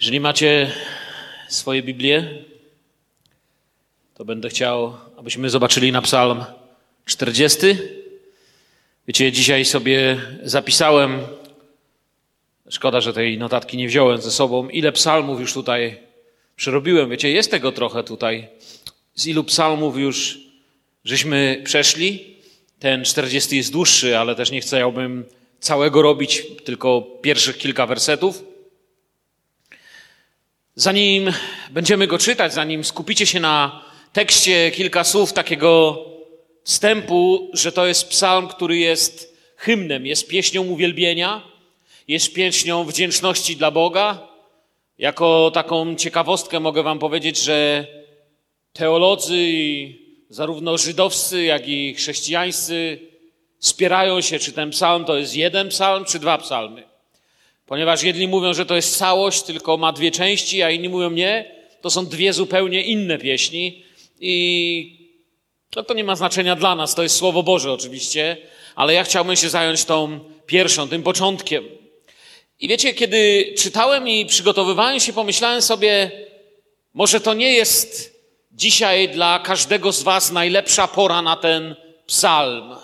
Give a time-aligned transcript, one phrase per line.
[0.00, 0.70] Jeżeli macie
[1.48, 2.44] swoje Biblię,
[4.14, 6.44] to będę chciał, abyśmy zobaczyli na Psalm
[7.04, 7.58] 40.
[9.08, 11.18] Wiecie, dzisiaj sobie zapisałem,
[12.70, 16.00] szkoda, że tej notatki nie wziąłem ze sobą, ile psalmów już tutaj
[16.56, 17.10] przerobiłem.
[17.10, 18.48] Wiecie, jest tego trochę tutaj.
[19.14, 20.38] Z ilu psalmów już
[21.04, 22.36] żeśmy przeszli?
[22.78, 25.24] Ten 40 jest dłuższy, ale też nie chciałbym
[25.60, 28.55] całego robić, tylko pierwszych kilka wersetów.
[30.78, 31.32] Zanim
[31.70, 36.04] będziemy go czytać, zanim skupicie się na tekście, kilka słów takiego
[36.64, 41.42] wstępu, że to jest psalm, który jest hymnem, jest pieśnią uwielbienia,
[42.08, 44.28] jest pieśnią wdzięczności dla Boga.
[44.98, 47.86] Jako taką ciekawostkę mogę Wam powiedzieć, że
[48.72, 49.48] teolodzy,
[50.28, 52.98] zarówno żydowscy, jak i chrześcijańscy,
[53.58, 56.95] spierają się, czy ten psalm to jest jeden psalm, czy dwa psalmy.
[57.66, 61.56] Ponieważ jedni mówią, że to jest całość, tylko ma dwie części, a inni mówią nie,
[61.80, 63.84] to są dwie zupełnie inne pieśni
[64.20, 65.06] i
[65.76, 68.36] no to nie ma znaczenia dla nas, to jest Słowo Boże oczywiście,
[68.74, 71.64] ale ja chciałbym się zająć tą pierwszą, tym początkiem.
[72.60, 76.10] I wiecie, kiedy czytałem i przygotowywałem się, pomyślałem sobie,
[76.94, 78.20] może to nie jest
[78.52, 82.76] dzisiaj dla każdego z Was najlepsza pora na ten psalm.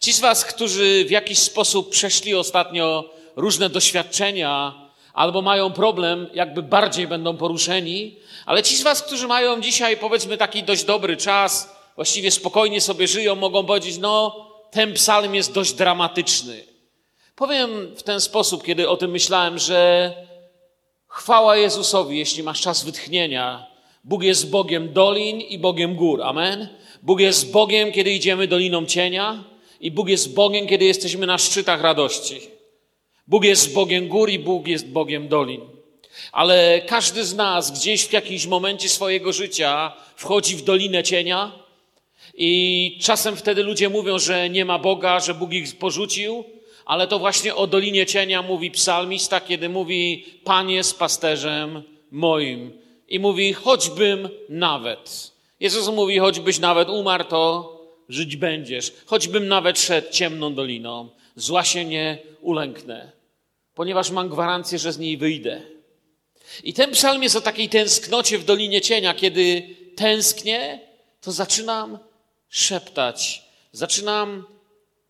[0.00, 4.74] Ci z Was, którzy w jakiś sposób przeszli ostatnio różne doświadczenia,
[5.12, 10.36] albo mają problem, jakby bardziej będą poruszeni, ale ci z Was, którzy mają dzisiaj, powiedzmy,
[10.36, 15.72] taki dość dobry czas, właściwie spokojnie sobie żyją, mogą powiedzieć: No, ten psalm jest dość
[15.72, 16.64] dramatyczny.
[17.36, 20.12] Powiem w ten sposób, kiedy o tym myślałem, że
[21.08, 23.66] chwała Jezusowi, jeśli masz czas wytchnienia.
[24.04, 26.22] Bóg jest Bogiem dolin i Bogiem gór.
[26.22, 26.68] Amen.
[27.02, 29.44] Bóg jest Bogiem, kiedy idziemy doliną cienia,
[29.80, 32.53] i Bóg jest Bogiem, kiedy jesteśmy na szczytach radości.
[33.26, 35.60] Bóg jest Bogiem gór i Bóg jest Bogiem dolin.
[36.32, 41.52] Ale każdy z nas gdzieś w jakimś momencie swojego życia wchodzi w dolinę cienia
[42.34, 46.44] i czasem wtedy ludzie mówią, że nie ma Boga, że Bóg ich porzucił,
[46.84, 52.72] ale to właśnie o dolinie cienia mówi psalmista, kiedy mówi: Panie jest pasterzem moim.
[53.08, 55.32] I mówi: choćbym nawet.
[55.60, 57.74] Jezus mówi: choćbyś nawet umarł, to
[58.08, 58.92] żyć będziesz.
[59.06, 63.12] Choćbym nawet szedł ciemną doliną, zła się nie ulęknę,
[63.74, 65.62] ponieważ mam gwarancję, że z niej wyjdę.
[66.64, 69.14] I ten psalm jest o takiej tęsknocie w Dolinie Cienia.
[69.14, 69.62] Kiedy
[69.96, 70.80] tęsknię,
[71.20, 71.98] to zaczynam
[72.48, 73.42] szeptać,
[73.72, 74.46] zaczynam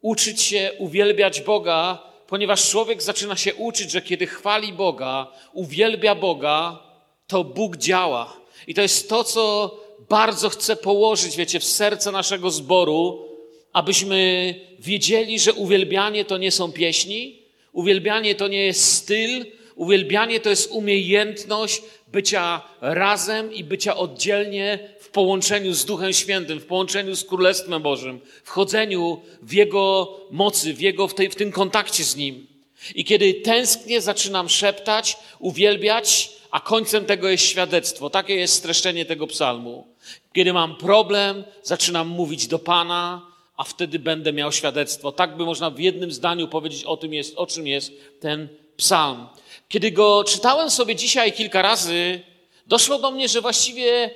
[0.01, 6.83] uczyć się uwielbiać Boga, ponieważ człowiek zaczyna się uczyć, że kiedy chwali Boga, uwielbia Boga,
[7.27, 8.37] to Bóg działa.
[8.67, 9.77] I to jest to, co
[10.09, 13.29] bardzo chcę położyć, wiecie, w serce naszego zboru,
[13.75, 17.39] abyśmy wiedzieli, że uwielbianie to nie są pieśni,
[17.73, 25.09] uwielbianie to nie jest styl, uwielbianie to jest umiejętność bycia razem i bycia oddzielnie w
[25.09, 30.81] połączeniu z Duchem Świętym, w połączeniu z Królestwem Bożym, w chodzeniu w Jego mocy, w,
[30.81, 32.47] Jego, w, tej, w tym kontakcie z Nim.
[32.95, 38.11] I kiedy tęsknię, zaczynam szeptać, uwielbiać, a końcem tego jest świadectwo.
[38.11, 39.87] Takie jest streszczenie tego psalmu.
[40.33, 45.13] Kiedy mam problem, zaczynam mówić do Pana, a wtedy będę miał świadectwo.
[45.13, 49.27] Tak by można w jednym zdaniu powiedzieć o tym jest, o czym jest ten psalm.
[49.69, 52.21] Kiedy go czytałem sobie dzisiaj kilka razy,
[52.67, 54.11] doszło do mnie, że właściwie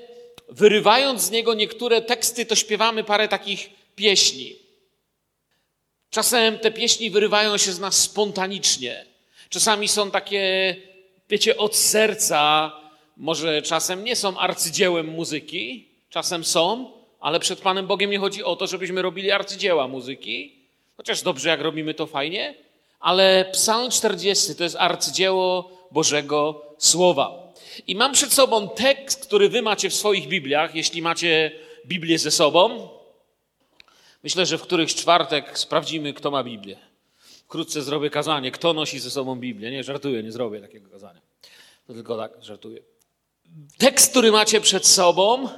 [0.48, 4.56] wyrywając z niego niektóre teksty, to śpiewamy parę takich pieśni.
[6.10, 9.06] Czasem te pieśni wyrywają się z nas spontanicznie.
[9.48, 10.76] Czasami są takie,
[11.30, 12.72] wiecie, od serca.
[13.16, 18.56] Może czasem nie są arcydziełem muzyki, czasem są, ale przed Panem Bogiem nie chodzi o
[18.56, 20.54] to, żebyśmy robili arcydzieła muzyki,
[20.96, 22.54] chociaż dobrze, jak robimy to fajnie,
[23.00, 27.52] ale Psalm 40 to jest arcydzieło Bożego Słowa.
[27.86, 31.52] I mam przed sobą tekst, który wy macie w swoich Bibliach, jeśli macie
[31.86, 32.88] Biblię ze sobą.
[34.22, 36.78] Myślę, że w któryś czwartek sprawdzimy, kto ma Biblię.
[37.44, 39.70] Wkrótce zrobię kazanie, kto nosi ze sobą Biblię.
[39.70, 41.20] Nie, żartuję, nie zrobię takiego kazania.
[41.86, 42.82] To tylko tak, żartuję.
[43.78, 45.48] Tekst, który macie przed sobą,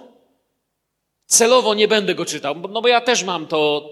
[1.30, 3.90] celowo nie będę go czytał, no bo ja też mam to.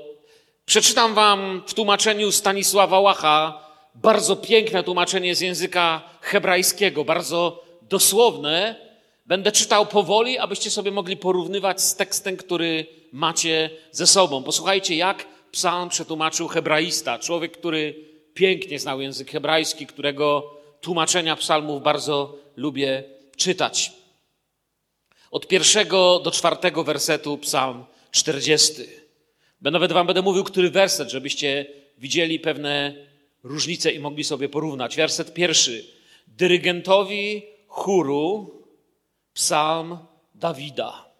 [0.66, 3.64] Przeczytam wam w tłumaczeniu Stanisława Łacha
[3.94, 8.76] bardzo piękne tłumaczenie z języka hebrajskiego, bardzo dosłowne.
[9.26, 14.42] Będę czytał powoli, abyście sobie mogli porównywać z tekstem, który macie ze sobą.
[14.42, 17.94] Posłuchajcie, jak psalm przetłumaczył hebraista, człowiek, który
[18.34, 20.50] pięknie znał język hebrajski, którego
[20.80, 23.04] tłumaczenia psalmów bardzo lubię
[23.36, 23.97] czytać.
[25.30, 28.82] Od pierwszego do czwartego wersetu psalm 40.
[29.60, 31.66] Nawet wam będę mówił, który werset, żebyście
[31.98, 33.06] widzieli pewne
[33.42, 34.96] różnice i mogli sobie porównać.
[34.96, 35.84] Werset pierwszy.
[36.26, 38.54] Dyrygentowi chóru
[39.32, 39.98] psalm
[40.34, 41.10] Dawida.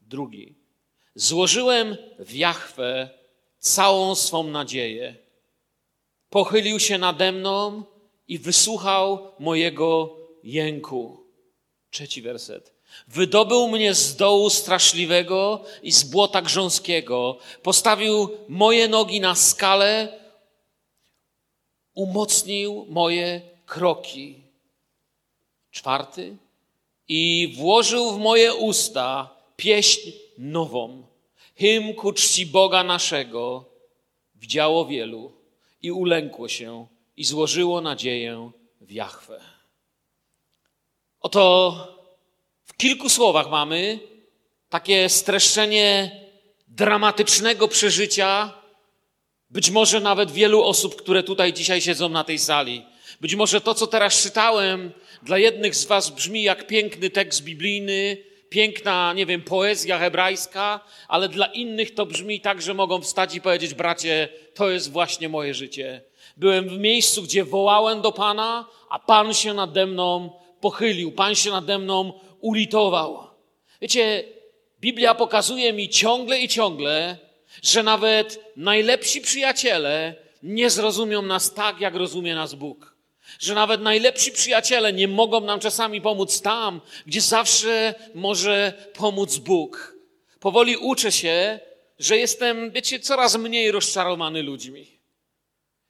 [0.00, 0.54] Drugi.
[1.14, 3.10] Złożyłem w Jachwę
[3.58, 5.16] całą swą nadzieję.
[6.30, 7.84] Pochylił się nade mną
[8.28, 11.26] i wysłuchał mojego jęku.
[11.90, 12.77] Trzeci werset.
[13.08, 17.38] Wydobył mnie z dołu straszliwego i z błota grząskiego.
[17.62, 20.18] Postawił moje nogi na skalę,
[21.94, 24.34] umocnił moje kroki.
[25.70, 26.36] Czwarty.
[27.08, 31.02] I włożył w moje usta pieśń nową,
[31.56, 33.64] hymn ku czci Boga naszego.
[34.34, 35.32] Widziało wielu
[35.82, 36.86] i ulękło się
[37.16, 38.50] i złożyło nadzieję
[38.80, 39.40] w Jachwę.
[41.20, 41.97] Oto
[42.78, 43.98] kilku słowach mamy
[44.68, 46.10] takie streszczenie
[46.68, 48.52] dramatycznego przeżycia,
[49.50, 52.84] być może nawet wielu osób, które tutaj dzisiaj siedzą na tej sali.
[53.20, 54.92] Być może to, co teraz czytałem,
[55.22, 58.16] dla jednych z Was brzmi jak piękny tekst biblijny,
[58.48, 63.40] piękna, nie wiem, poezja hebrajska, ale dla innych to brzmi tak, że mogą wstać i
[63.40, 66.02] powiedzieć: Bracie, to jest właśnie moje życie.
[66.36, 70.30] Byłem w miejscu, gdzie wołałem do Pana, a Pan się nade mną
[70.60, 73.28] pochylił, Pan się nade mną ulitował.
[73.80, 74.24] Wiecie,
[74.80, 77.18] Biblia pokazuje mi ciągle i ciągle,
[77.62, 82.96] że nawet najlepsi przyjaciele nie zrozumią nas tak, jak rozumie nas Bóg.
[83.38, 89.94] Że nawet najlepsi przyjaciele nie mogą nam czasami pomóc tam, gdzie zawsze może pomóc Bóg.
[90.40, 91.60] Powoli uczę się,
[91.98, 94.97] że jestem, wiecie, coraz mniej rozczarowany ludźmi.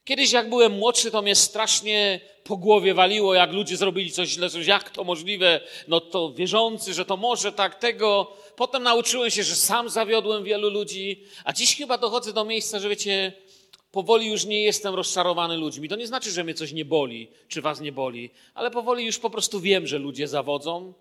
[0.08, 4.50] Kiedyś, jak byłem młodszy, to mnie strasznie po głowie waliło, jak ludzie zrobili coś źle,
[4.50, 8.32] coś jak to możliwe, no to wierzący, że to może tak tego.
[8.56, 12.88] Potem nauczyłem się, że sam zawiodłem wielu ludzi, a dziś chyba dochodzę do miejsca, że
[12.88, 13.32] wiecie,
[13.90, 15.88] powoli już nie jestem rozczarowany ludźmi.
[15.88, 19.18] To nie znaczy, że mnie coś nie boli, czy was nie boli, ale powoli już
[19.18, 20.92] po prostu wiem, że ludzie zawodzą.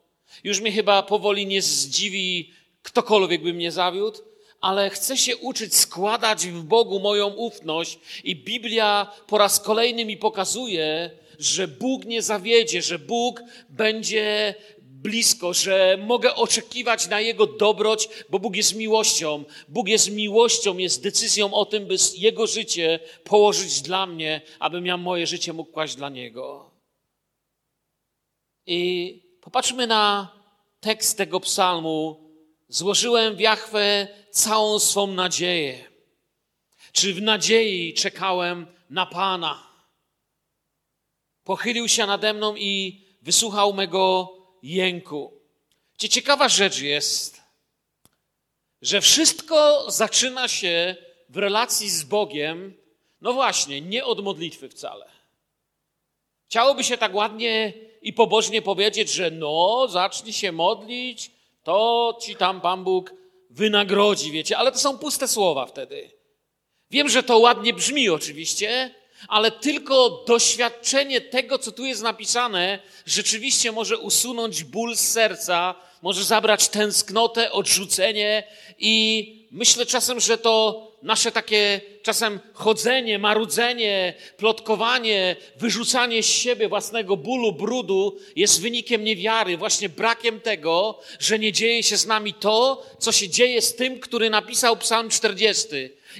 [0.43, 2.51] Już mnie chyba powoli nie zdziwi
[2.83, 4.19] ktokolwiek by mnie zawiódł,
[4.61, 10.17] ale chcę się uczyć składać w Bogu moją ufność i Biblia po raz kolejny mi
[10.17, 18.09] pokazuje, że Bóg nie zawiedzie, że Bóg będzie blisko, że mogę oczekiwać na Jego dobroć,
[18.29, 19.43] bo Bóg jest miłością.
[19.67, 24.97] Bóg jest miłością, jest decyzją o tym, by Jego życie położyć dla mnie, abym ja
[24.97, 26.71] moje życie mógł kłaść dla Niego.
[28.65, 30.31] I popatrzmy na
[30.79, 32.26] tekst tego psalmu.
[32.69, 35.89] Złożyłem w Jachwę całą swą nadzieję.
[36.91, 39.67] Czy w nadziei czekałem na Pana?
[41.43, 44.33] Pochylił się nade mną i wysłuchał mego
[44.63, 45.33] jęku.
[45.97, 47.41] Gdzie ciekawa rzecz jest,
[48.81, 50.95] że wszystko zaczyna się
[51.29, 52.73] w relacji z Bogiem,
[53.21, 55.11] no właśnie, nie od modlitwy wcale.
[56.45, 61.31] Chciałoby się tak ładnie i pobożnie powiedzieć, że no, zacznij się modlić,
[61.67, 63.13] to ci tam Pan Bóg
[63.49, 66.11] wynagrodzi, wiecie, ale to są puste słowa wtedy.
[66.91, 68.95] Wiem, że to ładnie brzmi oczywiście,
[69.27, 76.23] ale tylko doświadczenie tego, co tu jest napisane, rzeczywiście może usunąć ból z serca, może
[76.23, 78.43] zabrać tęsknotę, odrzucenie
[78.79, 87.17] i myślę czasem, że to nasze takie czasem chodzenie, marudzenie, plotkowanie, wyrzucanie z siebie własnego
[87.17, 92.85] bólu, brudu jest wynikiem niewiary, właśnie brakiem tego, że nie dzieje się z nami to,
[92.99, 95.67] co się dzieje z tym, który napisał Psalm 40.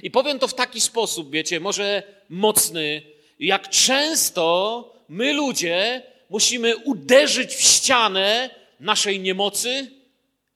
[0.02, 3.02] I powiem to w taki sposób, wiecie, może mocny,
[3.40, 9.90] jak często my ludzie musimy uderzyć w ścianę naszej niemocy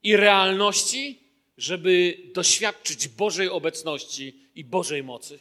[0.02, 1.21] i realności,
[1.56, 5.38] żeby doświadczyć Bożej obecności i Bożej mocy.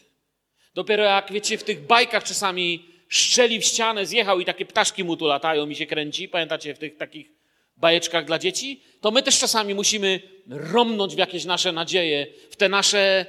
[0.73, 5.17] Dopiero jak, wiecie, w tych bajkach czasami szczeli w ścianę, zjechał i takie ptaszki mu
[5.17, 7.31] tu latają i się kręci, pamiętacie w tych takich
[7.77, 8.81] bajeczkach dla dzieci?
[9.01, 13.25] To my też czasami musimy romnąć w jakieś nasze nadzieje, w te nasze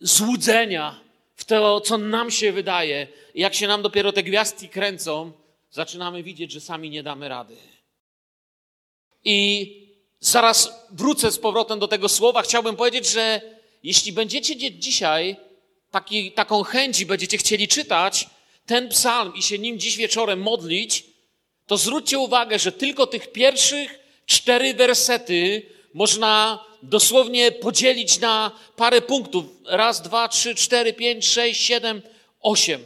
[0.00, 1.00] złudzenia,
[1.34, 3.06] w to, co nam się wydaje.
[3.34, 5.32] I jak się nam dopiero te gwiazdki kręcą,
[5.70, 7.56] zaczynamy widzieć, że sami nie damy rady.
[9.24, 9.89] I
[10.20, 12.42] zaraz wrócę z powrotem do tego słowa.
[12.42, 13.40] Chciałbym powiedzieć, że
[13.82, 15.36] jeśli będziecie dzisiaj
[15.90, 18.26] taki, taką chęć i będziecie chcieli czytać
[18.66, 21.04] ten psalm i się nim dziś wieczorem modlić,
[21.66, 25.62] to zwróćcie uwagę, że tylko tych pierwszych cztery wersety
[25.94, 29.44] można dosłownie podzielić na parę punktów.
[29.66, 32.02] Raz, dwa, trzy, cztery, pięć, sześć, siedem,
[32.40, 32.84] osiem.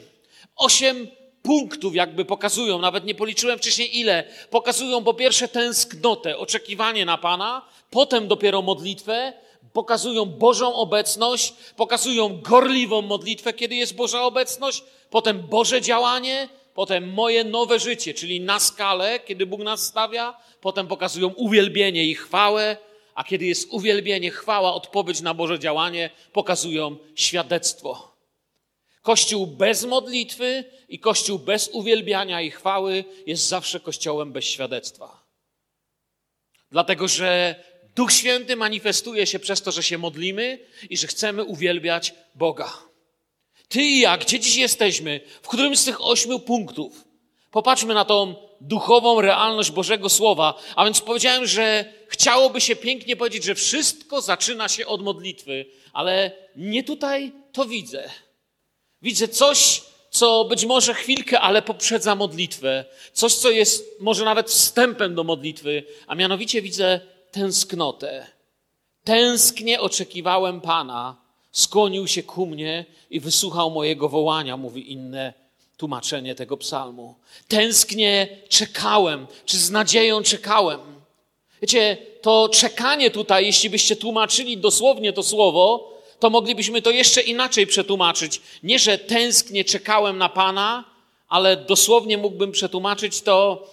[0.57, 1.09] Osiem
[1.45, 7.63] punktów jakby pokazują, nawet nie policzyłem wcześniej ile, pokazują po pierwsze tęsknotę, oczekiwanie na Pana,
[7.91, 9.33] potem dopiero modlitwę,
[9.73, 17.45] pokazują Bożą obecność, pokazują gorliwą modlitwę, kiedy jest Boża obecność, potem Boże działanie, potem moje
[17.45, 22.77] nowe życie, czyli na skalę, kiedy Bóg nas stawia, potem pokazują uwielbienie i chwałę,
[23.15, 28.14] a kiedy jest uwielbienie, chwała, odpowiedź na Boże działanie, pokazują świadectwo.
[29.05, 35.25] Kościół bez modlitwy i kościół bez uwielbiania i chwały jest zawsze kościołem bez świadectwa.
[36.71, 37.55] Dlatego, że
[37.97, 40.59] Duch Święty manifestuje się przez to, że się modlimy
[40.91, 42.73] i że chcemy uwielbiać Boga.
[43.69, 47.05] Ty i ja, gdzie dziś jesteśmy, w którym z tych ośmiu punktów,
[47.51, 50.55] popatrzmy na tą duchową realność Bożego Słowa.
[50.77, 56.33] A więc powiedziałem, że chciałoby się pięknie powiedzieć, że wszystko zaczyna się od modlitwy, ale
[56.57, 58.11] nie tutaj to widzę.
[59.05, 62.85] Widzę coś, co być może chwilkę, ale poprzedza modlitwę.
[63.13, 68.27] Coś, co jest może nawet wstępem do modlitwy, a mianowicie widzę tęsknotę.
[69.05, 71.17] Tęsknie oczekiwałem Pana,
[71.53, 75.33] skłonił się ku mnie i wysłuchał mojego wołania, mówi inne
[75.77, 77.15] tłumaczenie tego psalmu.
[77.49, 80.81] Tęsknie czekałem, czy z nadzieją czekałem.
[81.63, 87.67] Wiecie, to czekanie tutaj, jeśli byście tłumaczyli dosłownie to słowo, to moglibyśmy to jeszcze inaczej
[87.67, 88.41] przetłumaczyć.
[88.63, 90.85] Nie, że tęsknie czekałem na Pana,
[91.29, 93.67] ale dosłownie mógłbym przetłumaczyć to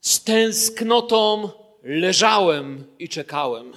[0.00, 1.50] z tęsknotą
[1.82, 3.72] leżałem i czekałem.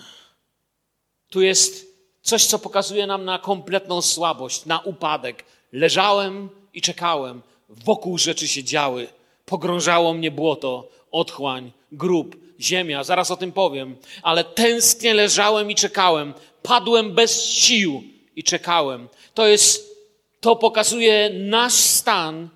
[1.30, 5.46] Tu jest coś, co pokazuje nam na kompletną słabość, na upadek.
[5.72, 7.42] Leżałem i czekałem.
[7.70, 9.08] Wokół rzeczy się działy.
[9.46, 13.04] Pogrążało mnie błoto, otchłań, grób, ziemia.
[13.04, 13.96] Zaraz o tym powiem.
[14.22, 16.34] Ale tęsknie leżałem i czekałem.
[16.64, 18.04] Padłem bez sił
[18.36, 19.10] i czekałem.
[19.34, 19.98] To jest,
[20.40, 22.50] to pokazuje nasz stan,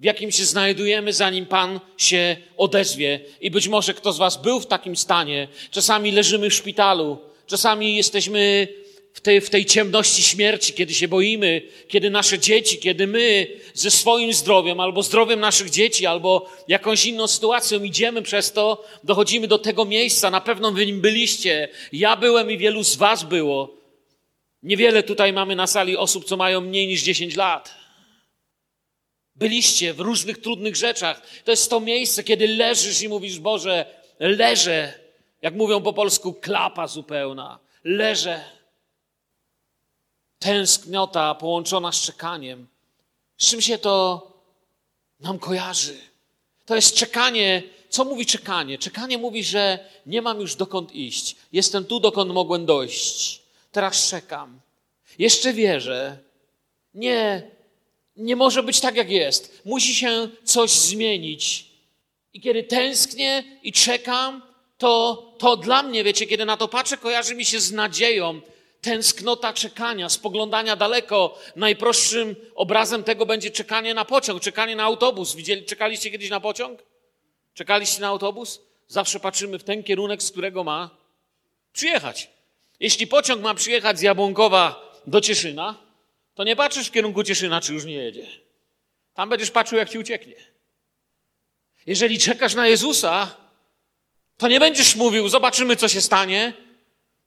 [0.00, 3.20] w jakim się znajdujemy, zanim Pan się odezwie.
[3.40, 5.48] I być może kto z Was był w takim stanie.
[5.70, 8.68] Czasami leżymy w szpitalu, czasami jesteśmy
[9.16, 13.90] w tej, w tej ciemności śmierci, kiedy się boimy, kiedy nasze dzieci, kiedy my ze
[13.90, 19.58] swoim zdrowiem, albo zdrowiem naszych dzieci, albo jakąś inną sytuacją idziemy przez to, dochodzimy do
[19.58, 20.30] tego miejsca.
[20.30, 21.68] Na pewno wy nim byliście.
[21.92, 23.76] Ja byłem i wielu z Was było.
[24.62, 27.74] Niewiele tutaj mamy na sali osób, co mają mniej niż 10 lat.
[29.34, 31.22] Byliście w różnych trudnych rzeczach.
[31.44, 33.86] To jest to miejsce, kiedy leżysz i mówisz, Boże,
[34.18, 34.92] leżę.
[35.42, 37.58] Jak mówią po polsku, klapa zupełna.
[37.84, 38.56] Leżę
[40.38, 42.66] tęsknota połączona z czekaniem.
[43.38, 44.26] Z czym się to
[45.20, 45.98] nam kojarzy?
[46.66, 47.62] To jest czekanie.
[47.88, 48.78] Co mówi czekanie?
[48.78, 51.36] Czekanie mówi, że nie mam już dokąd iść.
[51.52, 53.42] Jestem tu, dokąd mogłem dojść.
[53.72, 54.60] Teraz czekam.
[55.18, 56.18] Jeszcze wierzę.
[56.94, 57.42] Nie,
[58.16, 59.62] nie może być tak, jak jest.
[59.64, 61.66] Musi się coś zmienić.
[62.34, 64.42] I kiedy tęsknię i czekam,
[64.78, 68.40] to, to dla mnie, wiecie, kiedy na to patrzę, kojarzy mi się z nadzieją,
[68.86, 71.38] tęsknota czekania, spoglądania daleko.
[71.56, 75.34] Najprostszym obrazem tego będzie czekanie na pociąg, czekanie na autobus.
[75.34, 76.82] Widzieli, czekaliście kiedyś na pociąg?
[77.54, 78.60] Czekaliście na autobus?
[78.88, 80.90] Zawsze patrzymy w ten kierunek, z którego ma
[81.72, 82.30] przyjechać.
[82.80, 85.74] Jeśli pociąg ma przyjechać z Jabłonkowa do Cieszyna,
[86.34, 88.26] to nie patrzysz w kierunku Cieszyna, czy już nie jedzie.
[89.14, 90.34] Tam będziesz patrzył, jak ci ucieknie.
[91.86, 93.36] Jeżeli czekasz na Jezusa,
[94.36, 96.65] to nie będziesz mówił, zobaczymy, co się stanie,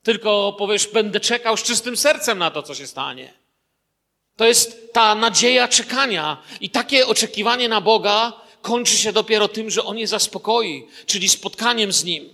[0.03, 3.34] tylko powiesz, będę czekał z czystym sercem na to, co się stanie.
[4.36, 9.84] To jest ta nadzieja czekania i takie oczekiwanie na Boga kończy się dopiero tym, że
[9.84, 12.29] On je zaspokoi, czyli spotkaniem z Nim.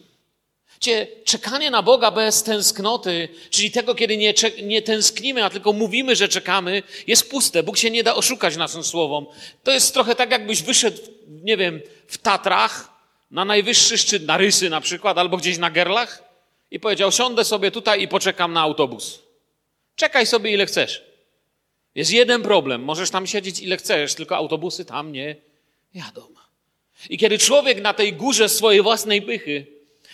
[0.80, 6.16] Cie, czekanie na Boga bez tęsknoty, czyli tego, kiedy nie, nie tęsknimy, a tylko mówimy,
[6.16, 7.64] że czekamy, jest puste.
[7.64, 9.26] Bóg się nie da oszukać naszym słowom.
[9.64, 12.90] To jest trochę tak, jakbyś wyszedł, nie wiem, w Tatrach,
[13.32, 16.24] na najwyższy szczyt, na Rysy na przykład, albo gdzieś na Gerlach
[16.72, 19.20] i powiedział: Siądę sobie tutaj i poczekam na autobus.
[19.96, 21.04] Czekaj sobie ile chcesz.
[21.96, 22.84] Jest jeden problem.
[22.84, 25.36] Możesz tam siedzieć ile chcesz, tylko autobusy tam nie
[25.94, 26.36] jadą.
[27.10, 29.68] I kiedy człowiek na tej górze swojej własnej pychy,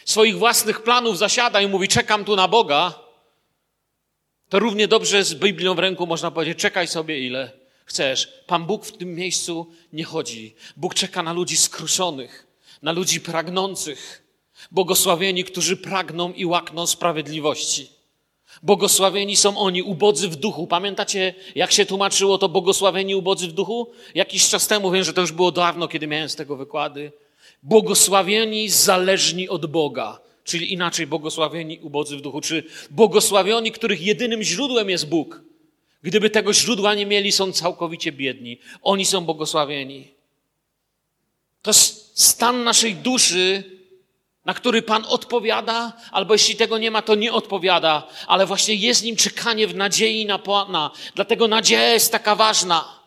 [0.06, 3.00] swoich własnych planów zasiada i mówi: Czekam tu na Boga,
[4.50, 7.52] to równie dobrze z Biblią w ręku można powiedzieć: Czekaj sobie ile
[7.86, 8.44] chcesz.
[8.48, 10.56] Pan Bóg w tym miejscu nie chodzi.
[10.78, 12.48] Bóg czeka na ludzi skruszonych,
[12.82, 14.21] na ludzi pragnących,
[14.72, 17.90] Błogosławieni, którzy pragną i łakną sprawiedliwości.
[18.64, 20.68] Błogosławieni są oni, ubodzy w duchu.
[20.68, 23.92] Pamiętacie, jak się tłumaczyło to błogosławieni, ubodzy w duchu?
[24.16, 27.12] Jakiś czas temu, wiem, że to już było dawno, kiedy miałem z tego wykłady.
[27.64, 30.20] Błogosławieni, zależni od Boga.
[30.44, 32.42] Czyli inaczej, błogosławieni, ubodzy w duchu.
[32.42, 35.42] Czy błogosławioni, których jedynym źródłem jest Bóg.
[36.04, 38.58] Gdyby tego źródła nie mieli, są całkowicie biedni.
[38.82, 40.08] Oni są błogosławieni.
[41.62, 43.64] To stan naszej duszy,
[44.46, 49.04] na który Pan odpowiada, albo jeśli tego nie ma, to nie odpowiada, ale właśnie jest
[49.04, 50.92] nim czekanie w nadziei na Pana.
[51.16, 53.01] Dlatego nadzieja jest taka ważna,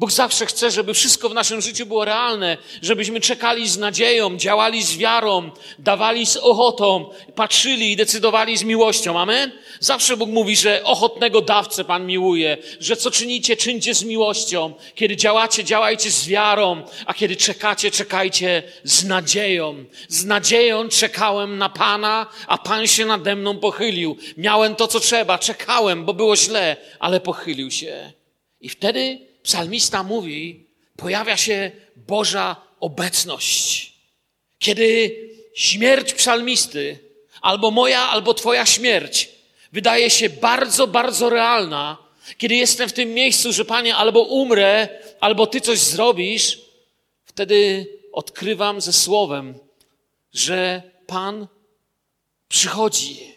[0.00, 4.82] Bóg zawsze chce, żeby wszystko w naszym życiu było realne, żebyśmy czekali z nadzieją, działali
[4.82, 9.18] z wiarą, dawali z ochotą, patrzyli i decydowali z miłością.
[9.18, 9.52] Amen?
[9.80, 14.74] Zawsze Bóg mówi, że ochotnego dawcę Pan miłuje, że co czynicie, czyńcie z miłością.
[14.94, 19.84] Kiedy działacie, działajcie z wiarą, a kiedy czekacie, czekajcie z nadzieją.
[20.08, 24.16] Z nadzieją czekałem na Pana, a Pan się nade mną pochylił.
[24.36, 28.12] Miałem to, co trzeba, czekałem, bo było źle, ale pochylił się.
[28.60, 30.66] I wtedy psalmista mówi,
[30.96, 33.92] pojawia się Boża obecność.
[34.58, 35.16] Kiedy
[35.54, 36.98] śmierć psalmisty,
[37.40, 39.28] albo moja, albo Twoja śmierć,
[39.72, 41.96] wydaje się bardzo, bardzo realna,
[42.38, 44.88] kiedy jestem w tym miejscu, że Panie, albo umrę,
[45.20, 46.60] albo Ty coś zrobisz,
[47.24, 49.54] wtedy odkrywam ze słowem,
[50.32, 51.46] że Pan
[52.48, 53.34] przychodzi.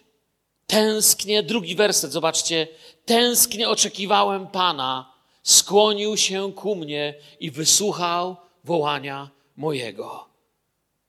[0.68, 2.68] Tęsknię, drugi werset, zobaczcie.
[3.06, 5.13] Tęsknię, oczekiwałem Pana
[5.44, 10.30] skłonił się ku mnie i wysłuchał wołania mojego.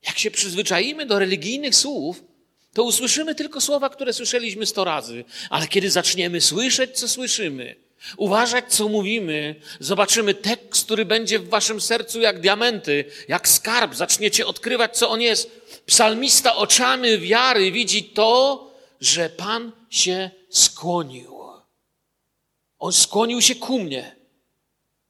[0.07, 2.25] Jak się przyzwyczaimy do religijnych słów,
[2.75, 7.77] to usłyszymy tylko słowa, które słyszeliśmy sto razy, ale kiedy zaczniemy słyszeć, co słyszymy,
[8.17, 14.47] uważać, co mówimy, zobaczymy tekst, który będzie w waszym sercu jak diamenty, jak skarb, zaczniecie
[14.47, 15.51] odkrywać, co on jest.
[15.87, 21.35] Psalmista oczami wiary widzi to, że Pan się skłonił.
[22.79, 24.24] On skłonił się ku mnie.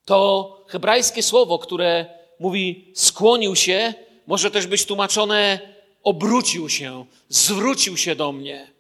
[0.05, 2.07] To hebrajskie słowo, które
[2.41, 3.95] mówi skłonił się,
[4.27, 5.59] może też być tłumaczone
[6.03, 8.75] obrócił się, zwrócił się do mnie.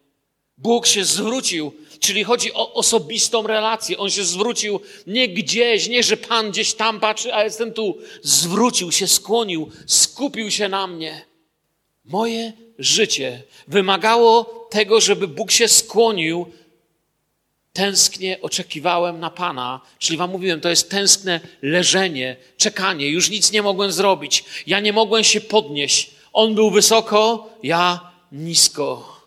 [0.58, 3.98] Bóg się zwrócił, czyli chodzi o osobistą relację.
[3.98, 7.98] On się zwrócił nie gdzieś, nie że Pan gdzieś tam patrzy, a jestem tu.
[8.22, 11.24] Zwrócił się, skłonił, skupił się na mnie.
[12.04, 16.46] Moje życie wymagało tego, żeby Bóg się skłonił
[17.74, 23.08] tęsknie oczekiwałem na Pana, czyli Wam mówiłem, to jest tęskne leżenie, czekanie.
[23.08, 24.44] Już nic nie mogłem zrobić.
[24.66, 26.10] Ja nie mogłem się podnieść.
[26.32, 29.20] On był wysoko, ja nisko.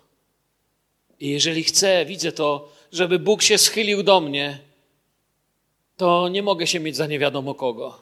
[1.20, 4.60] I jeżeli chcę, widzę to, żeby Bóg się schylił do mnie,
[5.98, 8.02] to nie mogę się mieć za nie wiadomo kogo.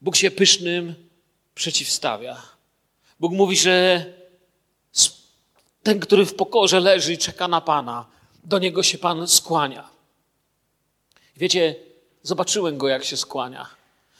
[0.00, 0.94] Bóg się pysznym
[1.54, 2.42] przeciwstawia.
[3.20, 4.04] Bóg mówi, że
[5.82, 8.06] ten, który w pokorze leży i czeka na Pana,
[8.44, 9.90] do niego się Pan skłania.
[11.36, 11.76] Wiecie,
[12.22, 13.66] zobaczyłem go, jak się skłania.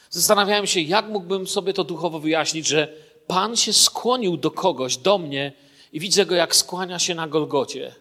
[0.09, 2.93] Zastanawiałem się, jak mógłbym sobie to duchowo wyjaśnić, że
[3.27, 5.53] Pan się skłonił do kogoś, do mnie
[5.93, 7.95] i widzę go, jak skłania się na Golgocie.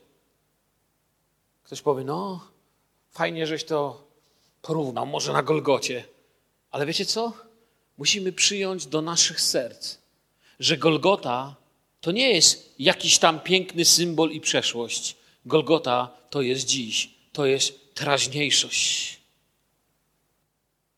[1.64, 2.40] Ktoś powie, no,
[3.11, 4.04] fajnie, żeś to
[4.62, 6.04] porównał, może na Golgocie.
[6.70, 7.33] Ale wiecie co?
[7.98, 9.96] Musimy przyjąć do naszych serc,
[10.61, 11.54] że Golgota
[12.00, 15.16] to nie jest jakiś tam piękny symbol i przeszłość.
[15.44, 19.20] Golgota to jest dziś, to jest teraźniejszość.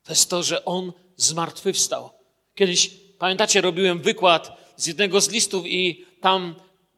[0.05, 2.11] To jest to, że On zmartwychwstał.
[2.55, 6.55] Kiedyś, pamiętacie, robiłem wykład z jednego z listów i tam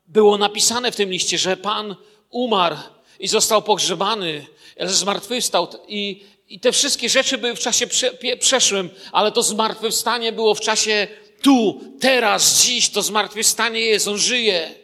[0.07, 1.97] było napisane w tym liście, że Pan
[2.31, 2.77] umarł
[3.21, 4.47] i został pogrzebany,
[4.81, 10.55] zmartwychwstał i, i te wszystkie rzeczy były w czasie prze, przeszłym, ale to zmartwychwstanie było
[10.55, 11.07] w czasie
[11.43, 14.84] tu, teraz, dziś, to zmartwychwstanie jest, On żyje.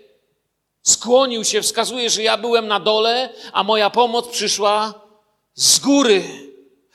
[0.82, 4.94] Skłonił się, wskazuje, że ja byłem na dole, a moja pomoc przyszła
[5.54, 6.24] z góry.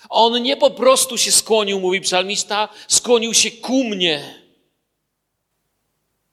[0.10, 4.43] On nie po prostu się skłonił, mówi psalmista, skłonił się ku mnie.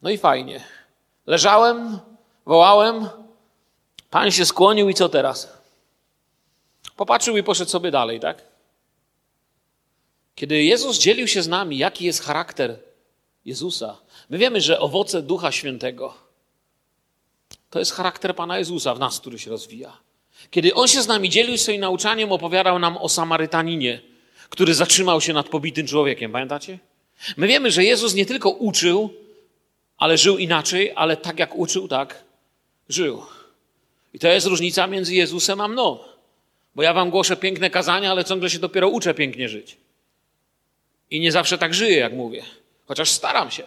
[0.02, 0.64] No i fajnie.
[1.26, 1.98] Leżałem,
[2.46, 3.08] wołałem,
[4.12, 5.58] Pan się skłonił i co teraz?
[6.96, 8.44] Popatrzył i poszedł sobie dalej, tak?
[10.34, 12.78] Kiedy Jezus dzielił się z nami, jaki jest charakter
[13.44, 13.98] Jezusa,
[14.30, 16.14] my wiemy, że owoce Ducha Świętego
[17.72, 19.98] to jest charakter Pana Jezusa w nas, który się rozwija.
[20.50, 24.00] Kiedy On się z nami dzielił swoim nauczaniem, opowiadał nam o Samarytaninie,
[24.48, 26.32] który zatrzymał się nad pobitym człowiekiem.
[26.32, 26.78] Pamiętacie?
[27.36, 29.14] My wiemy, że Jezus nie tylko uczył,
[29.98, 32.24] ale żył inaczej, ale tak jak uczył, tak
[32.88, 33.22] żył.
[34.14, 35.98] I to jest różnica między Jezusem a mną.
[36.74, 39.76] Bo ja wam głoszę piękne kazania, ale ciągle się dopiero uczę pięknie żyć.
[41.10, 42.42] I nie zawsze tak żyję, jak mówię.
[42.86, 43.64] Chociaż staram się.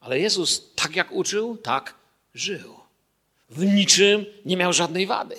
[0.00, 1.94] Ale Jezus tak jak uczył, tak
[2.34, 2.83] żył
[3.54, 5.36] w niczym nie miał żadnej wady.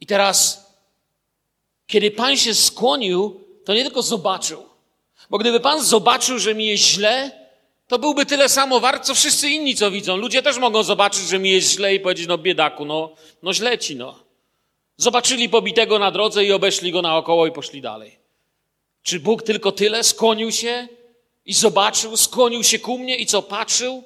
[0.00, 0.66] I teraz,
[1.86, 4.62] kiedy Pan się skłonił, to nie tylko zobaczył.
[5.30, 7.30] Bo gdyby Pan zobaczył, że mi jest źle,
[7.88, 10.16] to byłby tyle samo wart, co wszyscy inni, co widzą.
[10.16, 13.78] Ludzie też mogą zobaczyć, że mi jest źle i powiedzieć, no biedaku, no, no źle
[13.78, 14.24] ci, no.
[14.96, 18.18] Zobaczyli pobitego na drodze i obeszli go naokoło i poszli dalej.
[19.02, 20.88] Czy Bóg tylko tyle skłonił się
[21.46, 24.04] i zobaczył, skłonił się ku mnie i co patrzył?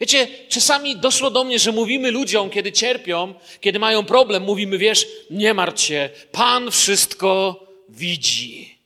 [0.00, 5.06] Wiecie, czasami doszło do mnie, że mówimy ludziom, kiedy cierpią, kiedy mają problem, mówimy, wiesz,
[5.30, 8.78] nie martw się, Pan wszystko widzi.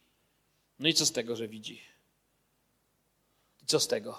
[0.78, 1.80] No i co z tego, że widzi?
[3.66, 4.18] Co z tego?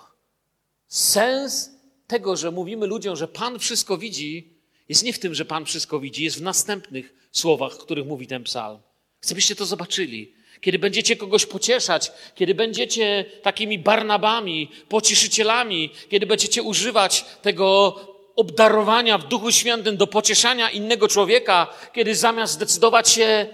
[0.87, 1.71] Sens
[2.07, 4.53] tego, że mówimy ludziom, że Pan wszystko widzi,
[4.89, 8.43] jest nie w tym, że Pan wszystko widzi, jest w następnych słowach, których mówi ten
[8.43, 8.79] psalm.
[9.19, 10.33] Chcę, byście to zobaczyli.
[10.65, 17.95] Kiedy będziecie kogoś pocieszać, kiedy będziecie takimi Barnabami, pocieszycielami, kiedy będziecie używać tego
[18.35, 23.47] obdarowania w Duchu Świętym do pocieszania innego człowieka, kiedy zamiast zdecydować się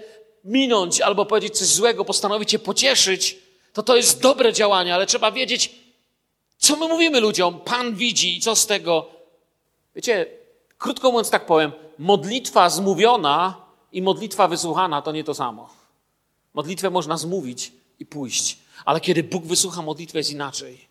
[0.44, 3.36] minąć albo powiedzieć coś złego, postanowicie pocieszyć,
[3.72, 5.70] to to jest dobre działanie, ale trzeba wiedzieć,
[6.58, 7.60] co my mówimy ludziom.
[7.60, 9.06] Pan widzi i co z tego.
[9.96, 10.26] Wiecie,
[10.78, 13.56] krótko mówiąc tak powiem, modlitwa zmówiona
[13.92, 15.81] i modlitwa wysłuchana to nie to samo.
[16.54, 20.88] Modlitwę można zmówić i pójść, ale kiedy Bóg wysłucha modlitwę jest inaczej.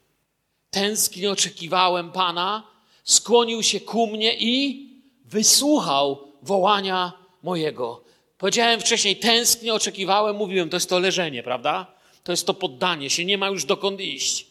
[0.72, 2.64] Tęsknie oczekiwałem Pana,
[3.04, 4.88] skłonił się ku mnie i
[5.26, 8.04] wysłuchał wołania mojego.
[8.38, 11.88] Powiedziałem wcześniej, tęsknie oczekiwałem, mówiłem, to jest to leżenie, prawda?
[12.24, 14.48] To jest to poddanie się, nie ma już dokąd iść.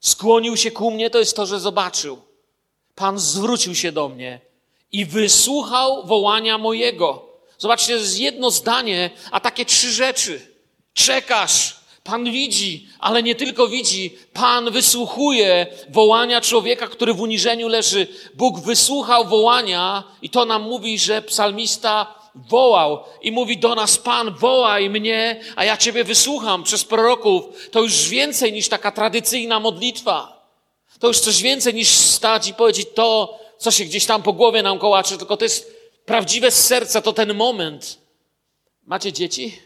[0.00, 2.18] Skłonił się ku mnie, to jest to, że zobaczył.
[2.94, 4.40] Pan zwrócił się do mnie
[4.92, 7.28] i wysłuchał wołania mojego.
[7.58, 10.53] Zobaczcie, to jest jedno zdanie, a takie trzy rzeczy.
[10.94, 18.06] Czekasz, Pan widzi, ale nie tylko widzi, Pan wysłuchuje wołania człowieka, który w uniżeniu leży.
[18.34, 24.34] Bóg wysłuchał wołania i to nam mówi, że psalmista wołał i mówi do nas, Pan,
[24.34, 27.44] wołaj mnie, a ja Ciebie wysłucham przez proroków.
[27.70, 30.44] To już więcej niż taka tradycyjna modlitwa.
[30.98, 34.62] To już coś więcej niż stać i powiedzieć to, co się gdzieś tam po głowie
[34.62, 35.76] nam kołaczy, tylko to jest
[36.06, 37.98] prawdziwe z serca, to ten moment.
[38.86, 39.58] Macie dzieci?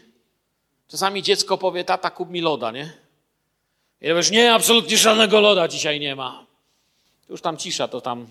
[0.89, 2.93] Czasami dziecko powie, tata, kup mi loda, nie?
[4.01, 6.45] I ja wiesz, nie, absolutnie żadnego loda dzisiaj nie ma.
[7.29, 8.27] Już tam cisza, to tam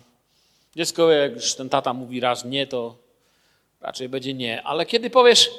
[0.77, 2.97] dziecko, jak już ten tata mówi raz nie, to
[3.81, 4.63] raczej będzie nie.
[4.63, 5.51] Ale kiedy powiesz,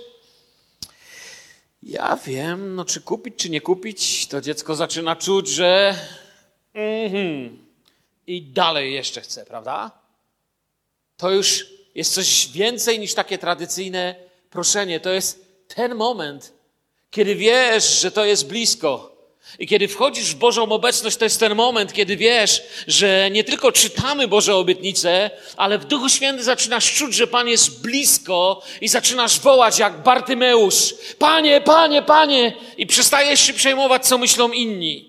[1.83, 5.95] ja wiem, no czy kupić, czy nie kupić, to dziecko zaczyna czuć, że
[6.73, 7.57] mhm,
[8.27, 9.91] i dalej jeszcze chce, prawda?
[11.17, 14.15] To już jest coś więcej niż takie tradycyjne
[14.49, 14.99] proszenie.
[14.99, 16.58] To jest ten moment,
[17.11, 19.19] kiedy wiesz, że to jest blisko.
[19.59, 23.71] I kiedy wchodzisz w Bożą obecność, to jest ten moment, kiedy wiesz, że nie tylko
[23.71, 29.39] czytamy Boże obietnice, ale w Duchu Świętym zaczynasz czuć, że Pan jest blisko i zaczynasz
[29.39, 30.95] wołać jak Bartymeusz.
[31.19, 32.55] Panie, Panie, Panie!
[32.77, 35.08] I przestajesz się przejmować, co myślą inni.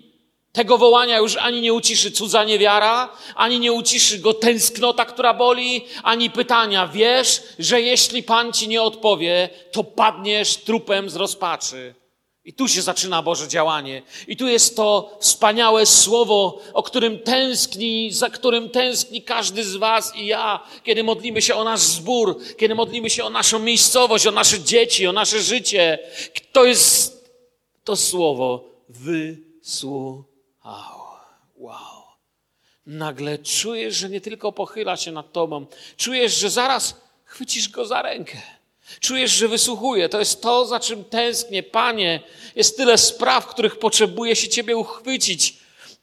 [0.51, 5.85] Tego wołania już ani nie uciszy cudza niewiara, ani nie uciszy go tęsknota, która boli,
[6.03, 6.87] ani pytania.
[6.87, 11.95] Wiesz, że jeśli Pan ci nie odpowie, to padniesz trupem z rozpaczy.
[12.45, 14.01] I tu się zaczyna Boże działanie.
[14.27, 20.15] I tu jest to wspaniałe słowo, o którym tęskni, za którym tęskni każdy z Was
[20.15, 24.31] i ja, kiedy modlimy się o nasz zbór, kiedy modlimy się o naszą miejscowość, o
[24.31, 25.99] nasze dzieci, o nasze życie.
[26.51, 27.29] To jest
[27.83, 28.65] to słowo
[30.63, 31.17] wysłuchał.
[31.55, 32.03] Wow.
[32.85, 35.65] Nagle czujesz, że nie tylko pochyla się nad Tobą,
[35.97, 38.41] czujesz, że zaraz chwycisz go za rękę.
[38.99, 40.09] Czujesz, że wysłuchuje.
[40.09, 41.63] To jest to, za czym tęsknię.
[41.63, 42.19] Panie,
[42.55, 45.57] jest tyle spraw, których potrzebuję się Ciebie uchwycić.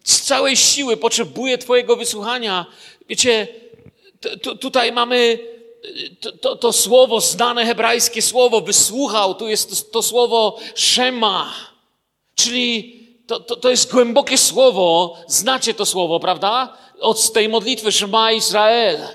[0.05, 2.67] Z całej siły potrzebuję Twojego wysłuchania.
[3.09, 3.49] Wiecie,
[4.61, 5.39] tutaj mamy
[6.21, 9.35] to, to, to, słowo, znane hebrajskie słowo, wysłuchał.
[9.35, 11.55] Tu jest to, to słowo szema,
[12.35, 12.98] czyli
[13.29, 15.17] to, to, to jest głębokie słowo.
[15.27, 16.77] Znacie to słowo, prawda?
[17.01, 19.09] Od tej modlitwy Szema Izrael.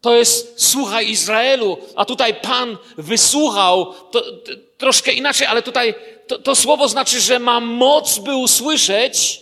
[0.00, 3.94] To jest słuchaj Izraelu, a tutaj Pan wysłuchał.
[3.94, 5.94] To, to troszkę inaczej, ale tutaj
[6.26, 9.40] to, to słowo znaczy, że ma moc, by usłyszeć,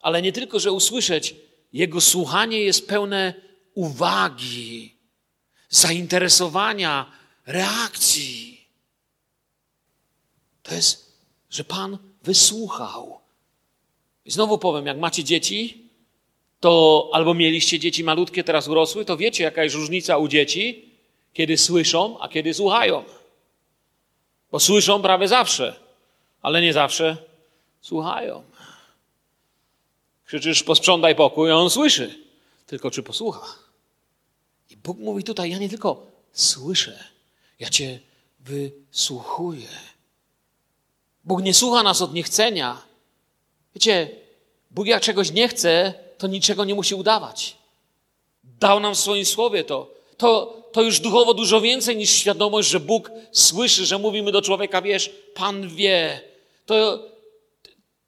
[0.00, 1.34] ale nie tylko, że usłyszeć,
[1.72, 3.34] jego słuchanie jest pełne
[3.74, 4.96] uwagi,
[5.68, 7.12] zainteresowania,
[7.46, 8.68] reakcji.
[10.62, 11.12] To jest,
[11.50, 13.20] że Pan wysłuchał.
[14.24, 15.88] I znowu powiem, jak macie dzieci,
[16.60, 20.88] to albo mieliście dzieci malutkie, teraz urosły, to wiecie, jaka jest różnica u dzieci,
[21.32, 23.04] kiedy słyszą, a kiedy słuchają.
[24.52, 25.80] Bo słyszą prawie zawsze,
[26.42, 27.16] ale nie zawsze
[27.80, 28.42] słuchają.
[30.24, 32.26] Krzyczysz, posprzątaj pokój, a on słyszy.
[32.66, 33.46] Tylko czy posłucha?
[34.70, 37.04] I Bóg mówi tutaj, ja nie tylko słyszę,
[37.58, 38.00] ja cię
[38.40, 39.95] wysłuchuję.
[41.26, 42.82] Bóg nie słucha nas od niechcenia.
[43.74, 44.10] Wiecie,
[44.70, 47.56] Bóg jak czegoś nie chce, to niczego nie musi udawać.
[48.44, 49.90] Dał nam w swoim słowie to.
[50.16, 54.82] To, to już duchowo dużo więcej niż świadomość, że Bóg słyszy, że mówimy do człowieka,
[54.82, 56.20] wiesz, Pan wie.
[56.66, 56.98] To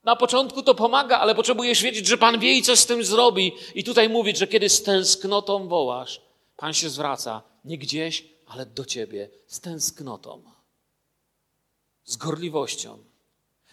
[0.04, 3.52] na początku to pomaga, ale potrzebujesz wiedzieć, że Pan wie i coś z tym zrobi.
[3.74, 6.20] I tutaj mówić, że kiedy z tęsknotą wołasz,
[6.57, 10.42] Pan się zwraca nie gdzieś, ale do ciebie, z tęsknotą,
[12.04, 13.08] z gorliwością.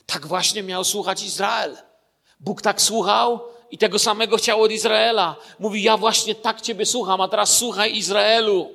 [0.06, 1.78] Tak właśnie miał słuchać Izrael.
[2.40, 3.40] Bóg tak słuchał
[3.72, 5.36] i tego samego chciał od Izraela.
[5.60, 8.70] Mówi, ja właśnie tak Ciebie słucham, a teraz słuchaj Izraelu.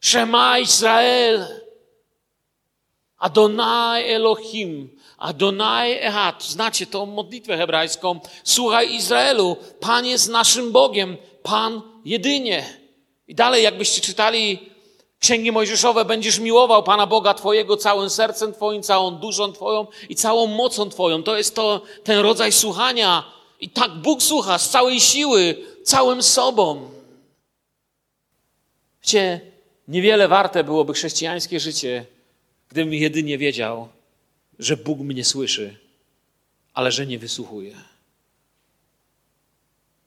[0.00, 1.46] Shema Izrael.
[3.18, 4.98] Adonai Elohim.
[5.18, 6.44] Adonai Ehad.
[6.44, 8.20] Znacie tą modlitwę hebrajską.
[8.44, 9.56] Słuchaj Izraelu.
[9.80, 11.16] Pan jest naszym Bogiem.
[11.42, 12.78] Pan jedynie.
[13.28, 14.71] I dalej, jakbyście czytali
[15.22, 20.46] Księgi Mojżeszowe, będziesz miłował Pana Boga Twojego całym sercem Twoim, całą duszą Twoją i całą
[20.46, 21.22] mocą Twoją.
[21.22, 23.24] To jest to, ten rodzaj słuchania.
[23.60, 26.90] I tak Bóg słucha z całej siły, całym sobą.
[29.02, 29.40] Wiecie,
[29.88, 32.06] niewiele warte byłoby chrześcijańskie życie,
[32.68, 33.88] gdybym jedynie wiedział,
[34.58, 35.76] że Bóg mnie słyszy,
[36.74, 37.76] ale że nie wysłuchuje.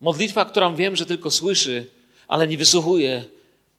[0.01, 1.89] Modlitwa, którą wiem, że tylko słyszy,
[2.27, 3.25] ale nie wysłuchuje,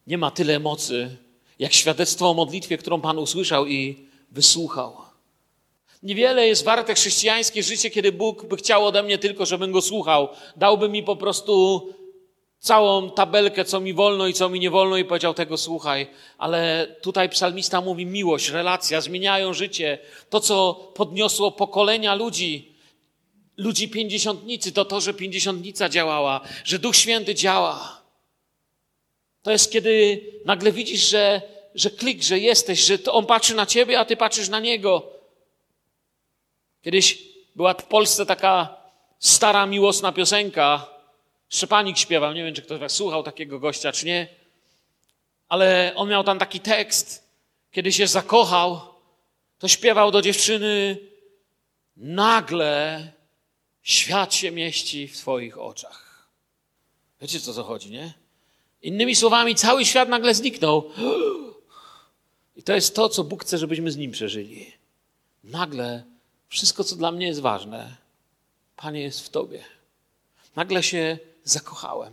[0.06, 1.16] nie ma tyle mocy,
[1.58, 4.96] jak świadectwo o modlitwie, którą Pan usłyszał i wysłuchał.
[6.02, 10.28] Niewiele jest warte chrześcijańskie życie, kiedy Bóg by chciał ode mnie tylko, żebym go słuchał.
[10.56, 11.82] Dałby mi po prostu
[12.58, 16.06] całą tabelkę, co mi wolno i co mi nie wolno, i powiedział tego słuchaj.
[16.38, 19.98] Ale tutaj psalmista mówi: miłość, relacja zmieniają życie.
[20.30, 22.74] To, co podniosło pokolenia ludzi,
[23.56, 28.05] ludzi pięćdziesiątnicy, to to, że pięćdziesiątnica działała, że Duch Święty działa.
[29.46, 31.42] To jest kiedy nagle widzisz, że,
[31.74, 35.12] że klik, że jesteś, że on patrzy na ciebie, a ty patrzysz na niego.
[36.82, 37.22] Kiedyś
[37.56, 38.76] była w Polsce taka
[39.18, 40.90] stara, miłosna piosenka.
[41.48, 44.28] Szczepanik śpiewał, nie wiem, czy ktoś słuchał takiego gościa, czy nie.
[45.48, 47.28] Ale on miał tam taki tekst.
[47.70, 48.80] Kiedy się zakochał,
[49.58, 50.98] to śpiewał do dziewczyny
[51.96, 53.12] nagle
[53.82, 56.28] świat się mieści w twoich oczach.
[57.20, 58.25] Wiecie, co to chodzi, nie?
[58.82, 60.90] Innymi słowami, cały świat nagle zniknął.
[62.56, 64.72] I to jest to, co Bóg chce, żebyśmy z Nim przeżyli.
[65.44, 66.04] Nagle
[66.48, 67.96] wszystko, co dla mnie jest ważne,
[68.76, 69.64] Panie, jest w Tobie.
[70.56, 72.12] Nagle się zakochałem.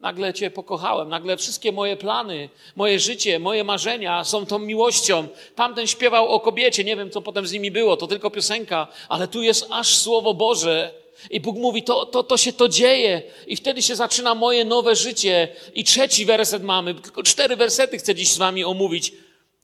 [0.00, 1.08] Nagle Cię pokochałem.
[1.08, 5.28] Nagle wszystkie moje plany, moje życie, moje marzenia są tą miłością.
[5.54, 6.84] Tamten śpiewał o kobiecie.
[6.84, 7.96] Nie wiem, co potem z nimi było.
[7.96, 10.94] To tylko piosenka, ale tu jest aż Słowo Boże
[11.30, 13.22] i Bóg mówi, to, to, to się to dzieje.
[13.46, 15.48] I wtedy się zaczyna moje nowe życie.
[15.74, 19.12] I trzeci werset mamy, tylko cztery wersety chcę dziś z wami omówić.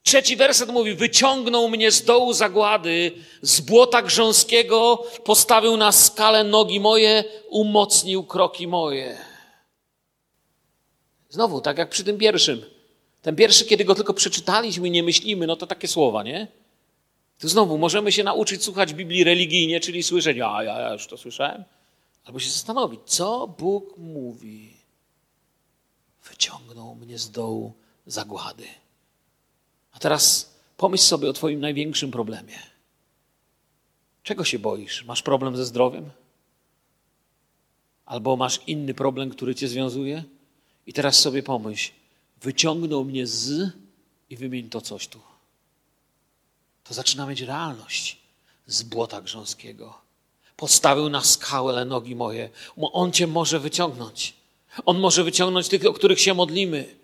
[0.02, 6.80] Trzeci werset mówi, wyciągnął mnie z dołu zagłady, z błota grząskiego, postawił na skalę nogi
[6.80, 9.18] moje, umocnił kroki moje.
[11.28, 12.64] Znowu, tak jak przy tym pierwszym.
[13.22, 16.46] Ten pierwszy, kiedy go tylko przeczytaliśmy i nie myślimy, no to takie słowa, nie?
[17.38, 21.16] To znowu możemy się nauczyć słuchać Biblii religijnie, czyli słyszeć, a ja, ja już to
[21.16, 21.64] słyszałem,
[22.24, 24.72] albo się zastanowić, co Bóg mówi.
[26.30, 27.72] Wyciągnął mnie z dołu
[28.06, 28.66] zagłady.
[29.92, 32.58] A teraz pomyśl sobie o Twoim największym problemie.
[34.22, 35.04] Czego się boisz?
[35.04, 36.10] Masz problem ze zdrowiem?
[38.06, 40.24] Albo masz inny problem, który Cię związuje?
[40.86, 41.92] I teraz sobie pomyśl,
[42.42, 43.72] wyciągnął mnie z
[44.30, 45.20] i wymień to coś tu
[46.88, 48.18] to zaczyna mieć realność
[48.66, 49.94] z błota grząskiego.
[50.56, 52.50] Postawił na skałę nogi moje.
[52.76, 54.34] On cię może wyciągnąć.
[54.86, 56.94] On może wyciągnąć tych, o których się modlimy.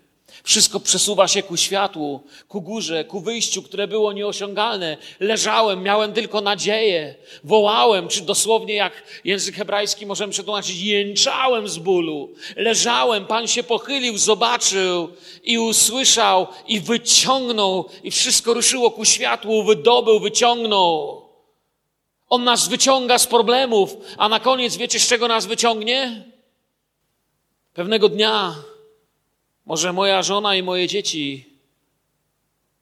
[0.43, 4.97] Wszystko przesuwa się ku światłu, ku górze, ku wyjściu, które było nieosiągalne.
[5.19, 7.15] Leżałem, miałem tylko nadzieję.
[7.43, 12.33] Wołałem, czy dosłownie jak język hebrajski możemy przetłumaczyć, jęczałem z bólu.
[12.55, 15.09] Leżałem, Pan się pochylił, zobaczył
[15.43, 21.25] i usłyszał i wyciągnął i wszystko ruszyło ku światłu, wydobył, wyciągnął.
[22.29, 26.25] On nas wyciąga z problemów, a na koniec wiecie, z czego nas wyciągnie?
[27.73, 28.55] Pewnego dnia
[29.65, 31.45] może moja żona i moje dzieci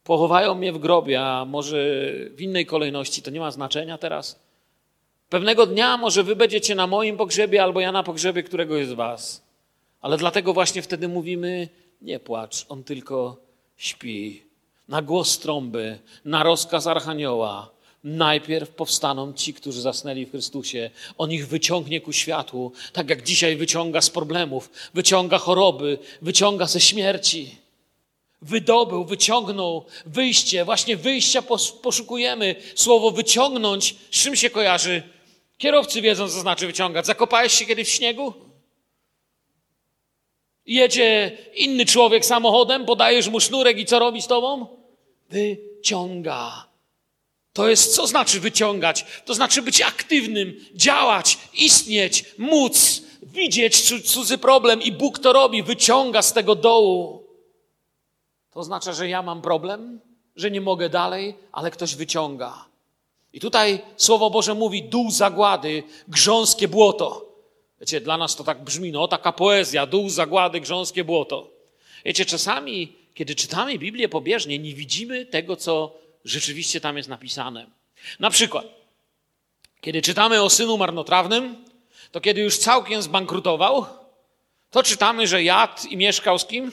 [0.03, 1.77] pochowają mnie w grobie, a może
[2.35, 4.39] w innej kolejności, to nie ma znaczenia teraz.
[5.29, 9.43] Pewnego dnia może wy będziecie na moim pogrzebie albo ja na pogrzebie któregoś z was.
[10.01, 11.69] Ale dlatego właśnie wtedy mówimy,
[12.01, 13.37] nie płacz, on tylko
[13.77, 14.43] śpi.
[14.87, 17.69] Na głos trąby, na rozkaz Archanioła,
[18.03, 20.89] Najpierw powstaną ci, którzy zasnęli w Chrystusie.
[21.17, 26.81] On ich wyciągnie ku światłu, tak jak dzisiaj wyciąga z problemów, wyciąga choroby, wyciąga ze
[26.81, 27.55] śmierci.
[28.41, 31.41] Wydobył, wyciągnął wyjście, właśnie wyjścia
[31.81, 32.55] poszukujemy.
[32.75, 35.03] Słowo wyciągnąć, z czym się kojarzy?
[35.57, 37.05] Kierowcy wiedzą, co znaczy wyciągać.
[37.05, 38.33] Zakopałeś się kiedyś w śniegu?
[40.65, 44.67] Jedzie inny człowiek samochodem, podajesz mu sznurek i co robi z tobą?
[45.29, 46.72] Wyciąga.
[47.53, 49.05] To jest, co znaczy wyciągać?
[49.25, 56.21] To znaczy być aktywnym, działać, istnieć, móc, widzieć cudzy problem i Bóg to robi, wyciąga
[56.21, 57.23] z tego dołu.
[58.51, 59.99] To oznacza, że ja mam problem,
[60.35, 62.65] że nie mogę dalej, ale ktoś wyciąga.
[63.33, 67.33] I tutaj Słowo Boże mówi dół zagłady, grząskie błoto.
[67.79, 71.49] Wiecie, dla nas to tak brzmi, no taka poezja, dół zagłady, grząskie błoto.
[72.05, 77.67] Wiecie, czasami, kiedy czytamy Biblię pobieżnie, nie widzimy tego, co rzeczywiście tam jest napisane.
[78.19, 78.65] Na przykład,
[79.81, 81.65] kiedy czytamy o synu marnotrawnym,
[82.11, 83.85] to kiedy już całkiem zbankrutował,
[84.71, 86.71] to czytamy, że jadł i mieszkał z kim?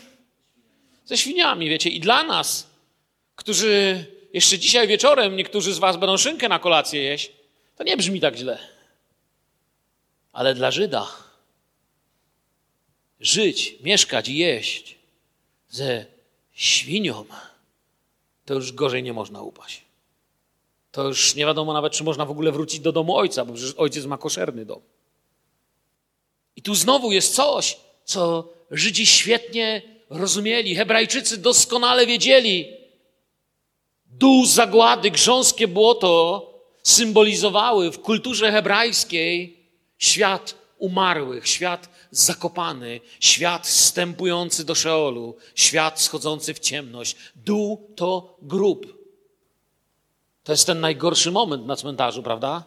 [1.05, 1.91] Ze świniami, wiecie.
[1.91, 2.67] I dla nas,
[3.37, 7.33] którzy jeszcze dzisiaj wieczorem, niektórzy z was będą szynkę na kolację jeść,
[7.77, 8.59] to nie brzmi tak źle.
[10.33, 11.07] Ale dla Żyda
[13.21, 14.95] żyć, mieszkać i jeść
[15.69, 16.07] ze
[16.53, 17.25] świnią,
[18.51, 19.83] to już gorzej nie można upaść.
[20.93, 23.75] To już nie wiadomo nawet, czy można w ogóle wrócić do domu ojca, bo przecież
[23.75, 24.81] ojciec ma koszerny dom.
[26.57, 32.77] I tu znowu jest coś, co Żydzi świetnie rozumieli, Hebrajczycy doskonale wiedzieli.
[34.07, 36.47] Dół zagłady, grząskie błoto
[36.83, 39.57] symbolizowały w kulturze hebrajskiej
[39.99, 47.17] świat umarłych, świat zakopany, świat wstępujący do Szeolu, świat schodzący w ciemność.
[47.37, 49.01] Dół to grób.
[50.45, 52.65] To jest ten najgorszy moment na cmentarzu, prawda?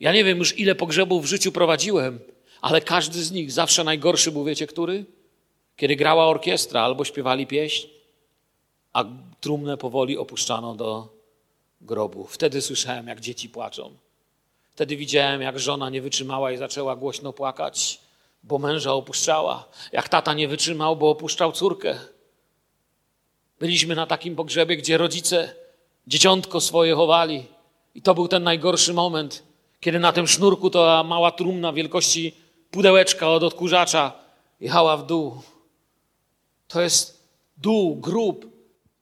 [0.00, 2.20] Ja nie wiem już ile pogrzebów w życiu prowadziłem,
[2.60, 5.04] ale każdy z nich zawsze najgorszy był, wiecie który?
[5.76, 7.88] Kiedy grała orkiestra albo śpiewali pieśń,
[8.92, 9.04] a
[9.40, 11.08] trumnę powoli opuszczano do
[11.80, 12.26] grobu.
[12.26, 14.05] Wtedy słyszałem, jak dzieci płaczą.
[14.76, 18.00] Wtedy widziałem, jak żona nie wytrzymała i zaczęła głośno płakać,
[18.42, 19.68] bo męża opuszczała.
[19.92, 21.98] Jak tata nie wytrzymał, bo opuszczał córkę.
[23.58, 25.54] Byliśmy na takim pogrzebie, gdzie rodzice
[26.06, 27.46] dzieciątko swoje chowali.
[27.94, 29.42] I to był ten najgorszy moment,
[29.80, 32.34] kiedy na tym sznurku ta mała trumna wielkości
[32.70, 34.12] pudełeczka od odkurzacza
[34.60, 35.42] jechała w dół.
[36.68, 38.46] To jest dół, grób.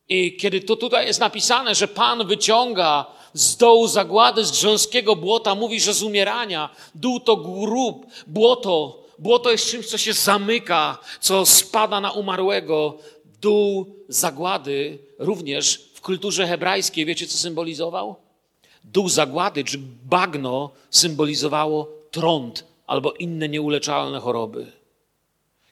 [0.08, 5.54] I kiedy to tutaj jest napisane, że Pan wyciąga z dołu zagłady, z grząskiego błota,
[5.54, 6.70] mówi, że z umierania.
[6.94, 9.04] Dół to grób, błoto.
[9.18, 12.98] Błoto jest czymś, co się zamyka, co spada na umarłego.
[13.40, 18.16] Dół zagłady również w kulturze hebrajskiej, wiecie co symbolizował?
[18.84, 24.72] Dół zagłady czy bagno symbolizowało trąd albo inne nieuleczalne choroby.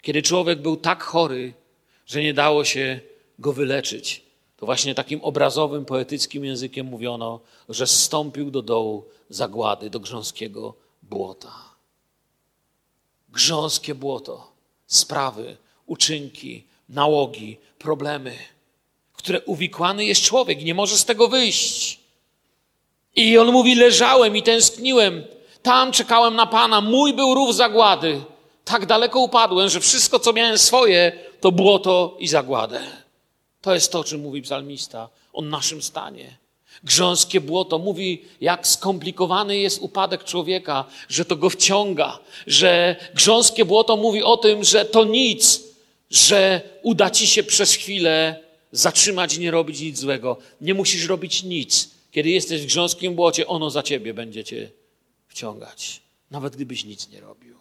[0.02, 1.52] Kiedy człowiek był tak chory,
[2.06, 3.00] że nie dało się
[3.38, 4.21] go wyleczyć,
[4.62, 11.52] to właśnie takim obrazowym, poetyckim językiem mówiono, że zstąpił do dołu zagłady, do grząskiego błota.
[13.28, 14.52] Grząskie błoto,
[14.86, 18.34] sprawy, uczynki, nałogi, problemy,
[19.12, 22.00] które uwikłany jest człowiek, nie może z tego wyjść.
[23.16, 25.24] I on mówi: Leżałem i tęskniłem,
[25.62, 28.20] tam czekałem na Pana, mój był rów zagłady.
[28.64, 33.01] Tak daleko upadłem, że wszystko, co miałem swoje, to błoto i zagładę.
[33.62, 36.36] To jest to, o czym mówi psalmista, o naszym stanie.
[36.84, 43.96] Grząskie błoto mówi, jak skomplikowany jest upadek człowieka, że to go wciąga, że grząskie błoto
[43.96, 45.62] mówi o tym, że to nic,
[46.10, 48.40] że uda ci się przez chwilę
[48.72, 50.36] zatrzymać i nie robić nic złego.
[50.60, 51.90] Nie musisz robić nic.
[52.10, 54.70] Kiedy jesteś w grząskim błocie, ono za ciebie będzie cię
[55.28, 57.56] wciągać, nawet gdybyś nic nie robił.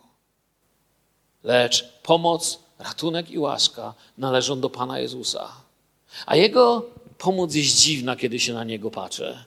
[1.43, 5.60] Lecz pomoc, ratunek i łaska należą do Pana Jezusa.
[6.25, 6.85] A Jego
[7.17, 9.45] pomoc jest dziwna, kiedy się na Niego patrzę.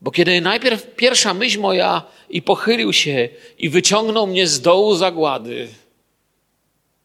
[0.00, 5.68] Bo kiedy najpierw pierwsza myśl moja i pochylił się i wyciągnął mnie z dołu zagłady,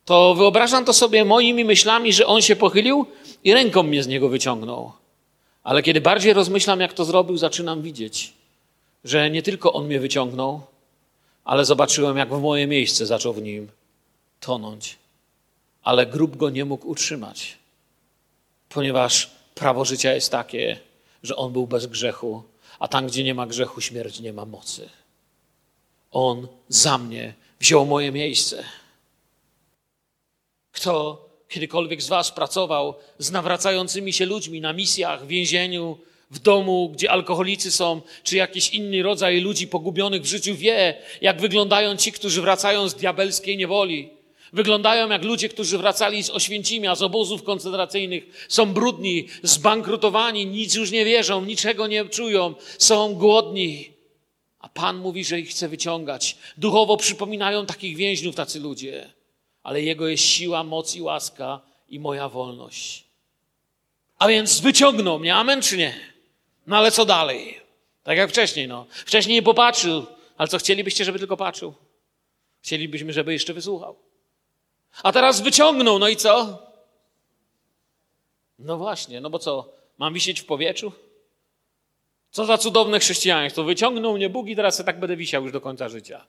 [0.05, 3.05] to wyobrażam to sobie moimi myślami, że On się pochylił
[3.43, 4.91] i ręką mnie z niego wyciągnął.
[5.63, 8.33] Ale kiedy bardziej rozmyślam, jak to zrobił, zaczynam widzieć,
[9.03, 10.61] że nie tylko On mnie wyciągnął,
[11.45, 13.67] ale zobaczyłem, jak w moje miejsce zaczął w nim
[14.39, 14.95] tonąć.
[15.83, 17.57] Ale grób go nie mógł utrzymać,
[18.69, 20.79] ponieważ prawo życia jest takie,
[21.23, 22.43] że On był bez grzechu,
[22.79, 24.89] a tam, gdzie nie ma grzechu, śmierć nie ma mocy.
[26.11, 28.63] On za mnie wziął moje miejsce.
[30.71, 35.97] Kto kiedykolwiek z Was pracował z nawracającymi się ludźmi na misjach, w więzieniu,
[36.31, 41.41] w domu, gdzie alkoholicy są, czy jakiś inny rodzaj ludzi pogubionych w życiu, wie, jak
[41.41, 44.16] wyglądają ci, którzy wracają z diabelskiej niewoli.
[44.53, 48.45] Wyglądają jak ludzie, którzy wracali z Oświęcimia, z obozów koncentracyjnych.
[48.49, 53.91] Są brudni, zbankrutowani, nic już nie wierzą, niczego nie czują, są głodni.
[54.59, 56.37] A Pan mówi, że ich chce wyciągać.
[56.57, 59.13] Duchowo przypominają takich więźniów tacy ludzie.
[59.63, 63.03] Ale Jego jest siła, moc i łaska i moja wolność.
[64.19, 65.93] A więc wyciągnął mnie, amen czy nie?
[66.67, 67.59] No ale co dalej?
[68.03, 68.85] Tak jak wcześniej, no.
[68.89, 70.05] Wcześniej nie popatrzył,
[70.37, 71.73] ale co chcielibyście, żeby tylko patrzył?
[72.61, 73.95] Chcielibyśmy, żeby jeszcze wysłuchał.
[75.03, 76.63] A teraz wyciągnął, no i co?
[78.59, 79.73] No właśnie, no bo co?
[79.97, 80.91] Mam wisieć w powietrzu?
[82.31, 83.63] Co za cudowne chrześcijaństwo.
[83.63, 86.25] Wyciągnął mnie Bóg i teraz ja tak będę wisiał już do końca życia.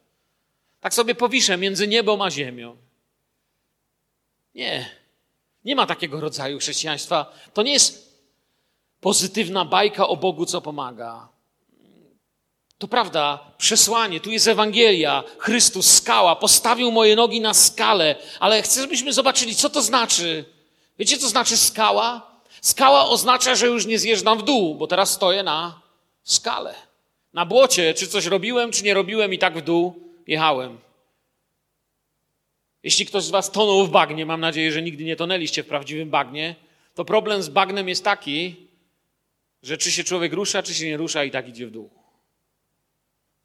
[0.81, 2.77] Tak sobie powiszę między niebą a ziemią.
[4.55, 4.91] Nie.
[5.65, 7.33] Nie ma takiego rodzaju chrześcijaństwa.
[7.55, 8.19] To nie jest
[9.01, 11.29] pozytywna bajka o Bogu, co pomaga.
[12.79, 18.81] To prawda, przesłanie, tu jest Ewangelia, Chrystus, skała, postawił moje nogi na skalę, ale chcę,
[18.81, 20.45] żebyśmy zobaczyli, co to znaczy.
[20.99, 22.41] Wiecie, co znaczy skała?
[22.61, 25.81] Skała oznacza, że już nie zjeżdżam w dół, bo teraz stoję na
[26.23, 26.75] skale.
[27.33, 29.95] Na błocie, czy coś robiłem, czy nie robiłem, i tak w dół
[30.27, 30.79] jechałem.
[32.83, 36.11] Jeśli ktoś z Was tonął w bagnie, mam nadzieję, że nigdy nie tonęliście w prawdziwym
[36.11, 36.55] bagnie,
[36.95, 38.57] to problem z bagnem jest taki,
[39.63, 41.98] że czy się człowiek rusza, czy się nie rusza, i tak idzie w dół.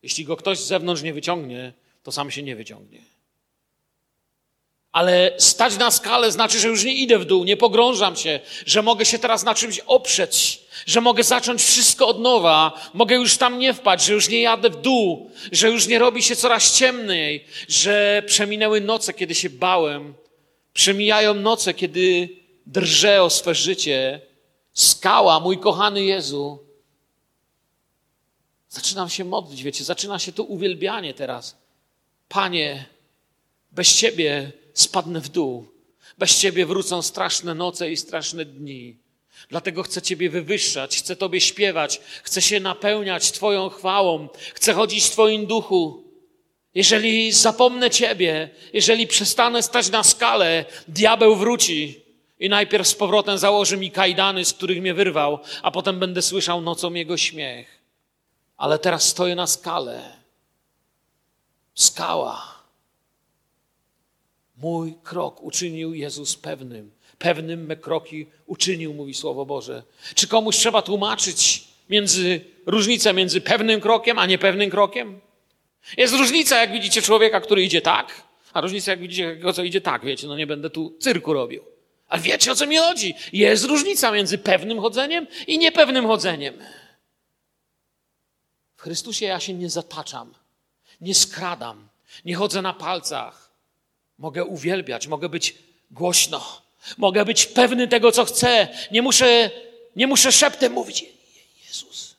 [0.03, 1.73] Jeśli go ktoś z zewnątrz nie wyciągnie,
[2.03, 3.01] to sam się nie wyciągnie.
[4.91, 8.81] Ale stać na skalę znaczy, że już nie idę w dół, nie pogrążam się, że
[8.81, 13.59] mogę się teraz na czymś oprzeć, że mogę zacząć wszystko od nowa, mogę już tam
[13.59, 17.45] nie wpaść, że już nie jadę w dół, że już nie robi się coraz ciemniej,
[17.67, 20.13] że przeminęły noce, kiedy się bałem,
[20.73, 22.29] przemijają noce, kiedy
[22.65, 24.21] drżę o swe życie.
[24.73, 26.62] Skała, mój kochany Jezu.
[28.73, 31.57] Zaczynam się modlić, wiecie, zaczyna się to uwielbianie teraz.
[32.29, 32.85] Panie,
[33.71, 35.67] bez Ciebie spadnę w dół.
[36.17, 38.97] Bez Ciebie wrócą straszne noce i straszne dni.
[39.49, 45.11] Dlatego chcę Ciebie wywyższać, chcę Tobie śpiewać, chcę się napełniać Twoją chwałą, chcę chodzić w
[45.11, 46.03] Twoim duchu.
[46.75, 52.01] Jeżeli zapomnę Ciebie, jeżeli przestanę stać na skalę, diabeł wróci
[52.39, 56.61] i najpierw z powrotem założy mi kajdany, z których mnie wyrwał, a potem będę słyszał
[56.61, 57.82] nocą jego śmiech.
[58.63, 60.01] Ale teraz stoję na skale.
[61.75, 62.63] Skała.
[64.57, 66.91] Mój krok uczynił Jezus pewnym.
[67.19, 69.83] Pewnym me kroki uczynił, mówi Słowo Boże.
[70.15, 75.19] Czy komuś trzeba tłumaczyć między, różnicę między pewnym krokiem, a niepewnym krokiem?
[75.97, 79.81] Jest różnica, jak widzicie człowieka, który idzie tak, a różnica, jak widzicie kogo, co idzie
[79.81, 81.63] tak, wiecie, no nie będę tu cyrku robił.
[82.07, 83.15] Ale wiecie, o co mi chodzi?
[83.33, 86.53] Jest różnica między pewnym chodzeniem i niepewnym chodzeniem.
[88.83, 90.33] Chrystusie ja się nie zataczam,
[91.01, 91.87] nie skradam,
[92.25, 93.49] nie chodzę na palcach.
[94.17, 95.55] Mogę uwielbiać, mogę być
[95.91, 96.61] głośno,
[96.97, 98.67] mogę być pewny tego, co chcę.
[98.91, 99.51] Nie muszę,
[99.95, 101.05] nie muszę szeptem mówić:
[101.67, 102.15] Jezus.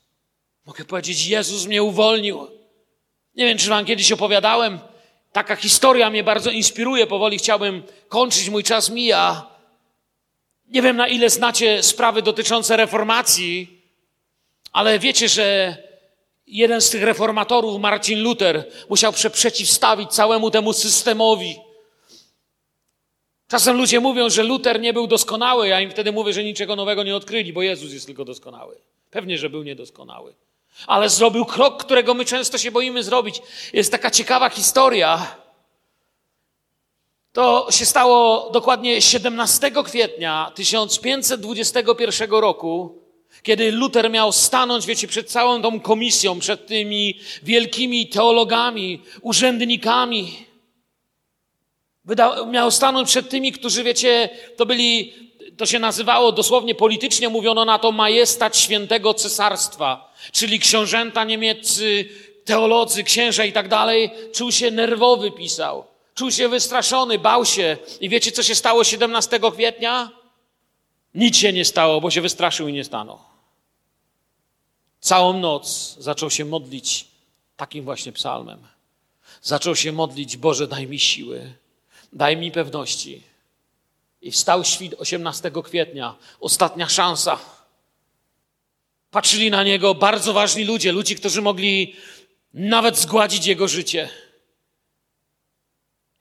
[0.67, 2.49] Mogę powiedzieć: Jezus mnie uwolnił.
[3.37, 4.79] Nie wiem, czy wam kiedyś opowiadałem.
[5.33, 7.07] Taka historia mnie bardzo inspiruje.
[7.07, 9.47] Powoli chciałbym kończyć, mój czas mija.
[10.69, 13.83] Nie wiem, na ile znacie sprawy dotyczące reformacji,
[14.73, 15.77] ale wiecie, że
[16.47, 21.57] jeden z tych reformatorów, Marcin Luther, musiał się przeciwstawić całemu temu systemowi.
[23.49, 27.03] Czasem ludzie mówią, że Luther nie był doskonały, ja im wtedy mówię, że niczego nowego
[27.03, 28.77] nie odkryli, bo Jezus jest tylko doskonały.
[29.11, 30.35] Pewnie, że był niedoskonały.
[30.87, 33.43] Ale zrobił krok, którego my często się boimy zrobić.
[33.73, 35.37] Jest taka ciekawa historia.
[37.33, 43.04] To się stało dokładnie 17 kwietnia 1521 roku,
[43.45, 50.47] kiedy Luther miał stanąć, wiecie, przed całą tą komisją, przed tymi wielkimi teologami, urzędnikami.
[52.51, 55.13] Miał stanąć przed tymi, którzy, wiecie, to byli,
[55.57, 62.09] to się nazywało dosłownie politycznie, mówiono na to majestat świętego cesarstwa, czyli książęta niemieccy,
[62.45, 64.11] teolodzy, księża i tak dalej.
[64.35, 65.85] Czuł się nerwowy, pisał.
[66.15, 67.77] Czuł się wystraszony, bał się.
[68.01, 70.11] I wiecie, co się stało 17 kwietnia?
[71.15, 73.34] Nic się nie stało, bo się wystraszył i nie stanął.
[75.05, 77.09] Całą noc zaczął się modlić
[77.57, 78.67] takim właśnie psalmem.
[79.43, 81.53] Zaczął się modlić, Boże, daj mi siły,
[82.13, 83.23] daj mi pewności.
[84.23, 87.39] I wstał świt 18 kwietnia, ostatnia szansa.
[89.11, 91.97] Patrzyli na niego bardzo ważni ludzie, ludzie, którzy mogli
[92.55, 94.09] nawet zgładzić jego życie.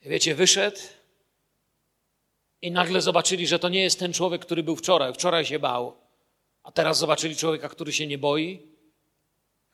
[0.01, 0.77] Wiecie, wyszedł
[2.61, 5.13] i nagle zobaczyli, że to nie jest ten człowiek, który był wczoraj.
[5.13, 5.97] Wczoraj się bał,
[6.63, 8.72] a teraz zobaczyli człowieka, który się nie boi,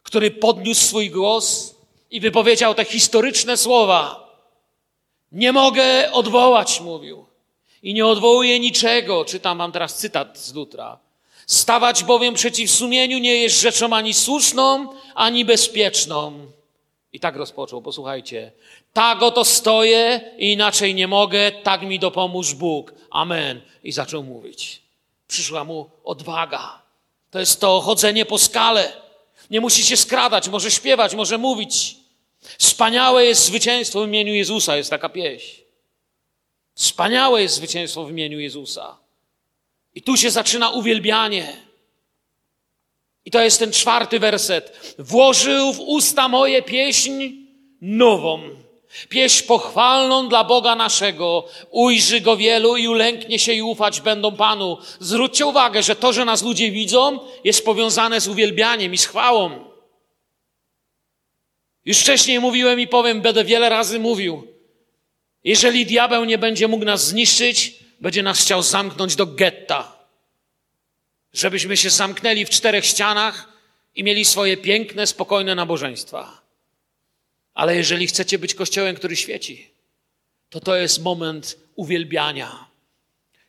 [0.09, 1.75] który podniósł swój głos
[2.11, 4.29] i wypowiedział te historyczne słowa.
[5.31, 7.25] Nie mogę odwołać, mówił.
[7.83, 9.25] I nie odwołuję niczego.
[9.25, 10.97] Czytam wam teraz cytat z Lutra.
[11.47, 16.45] Stawać bowiem przeciw sumieniu nie jest rzeczą ani słuszną, ani bezpieczną.
[17.13, 18.51] I tak rozpoczął, posłuchajcie.
[18.93, 22.93] Tak oto stoję i inaczej nie mogę, tak mi dopomóż Bóg.
[23.09, 23.61] Amen.
[23.83, 24.81] I zaczął mówić.
[25.27, 26.81] Przyszła mu odwaga.
[27.31, 29.08] To jest to chodzenie po skale.
[29.49, 31.95] Nie musi się skradać, może śpiewać, może mówić.
[32.57, 35.61] Wspaniałe jest zwycięstwo w imieniu Jezusa, jest taka pieśń.
[36.75, 38.97] Wspaniałe jest zwycięstwo w imieniu Jezusa.
[39.95, 41.57] I tu się zaczyna uwielbianie.
[43.25, 44.95] I to jest ten czwarty werset.
[44.99, 47.31] Włożył w usta moje pieśń
[47.81, 48.41] nową.
[49.09, 51.47] Pieśń pochwalną dla Boga naszego.
[51.69, 54.77] Ujrzy go wielu i ulęknie się i ufać będą Panu.
[54.99, 59.69] Zwróćcie uwagę, że to, że nas ludzie widzą, jest powiązane z uwielbianiem i z chwałą.
[61.85, 64.47] Już wcześniej mówiłem i powiem, będę wiele razy mówił.
[65.43, 69.99] Jeżeli diabeł nie będzie mógł nas zniszczyć, będzie nas chciał zamknąć do getta.
[71.33, 73.49] Żebyśmy się zamknęli w czterech ścianach
[73.95, 76.38] i mieli swoje piękne, spokojne nabożeństwa.
[77.59, 79.67] Ale jeżeli chcecie być kościołem, który świeci,
[80.49, 82.65] to to jest moment uwielbiania.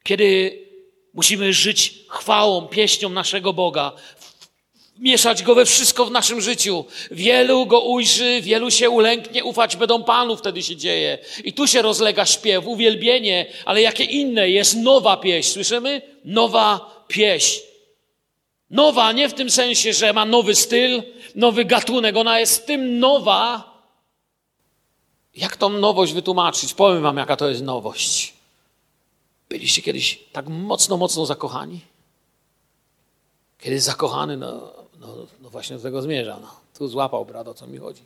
[0.02, 0.58] Kiedy
[1.14, 3.92] musimy żyć chwałą, pieśnią naszego Boga,
[4.98, 6.84] mieszać Go we wszystko w naszym życiu.
[7.10, 11.18] Wielu Go ujrzy, wielu się ulęknie, ufać będą Panu, wtedy się dzieje.
[11.44, 16.02] I tu się rozlega śpiew, uwielbienie, ale jakie inne, jest nowa pieśń, słyszymy?
[16.24, 17.60] Nowa pieśń.
[18.70, 21.02] Nowa nie w tym sensie, że ma nowy styl,
[21.34, 23.69] nowy gatunek, ona jest tym nowa.
[25.40, 26.74] Jak tą nowość wytłumaczyć?
[26.74, 28.34] Powiem wam, jaka to jest nowość.
[29.48, 31.80] Byliście kiedyś tak mocno, mocno zakochani?
[33.58, 36.38] Kiedy zakochany, no, no, no właśnie do tego zmierza.
[36.42, 36.60] No.
[36.78, 38.02] Tu złapał brat, o co mi chodzi.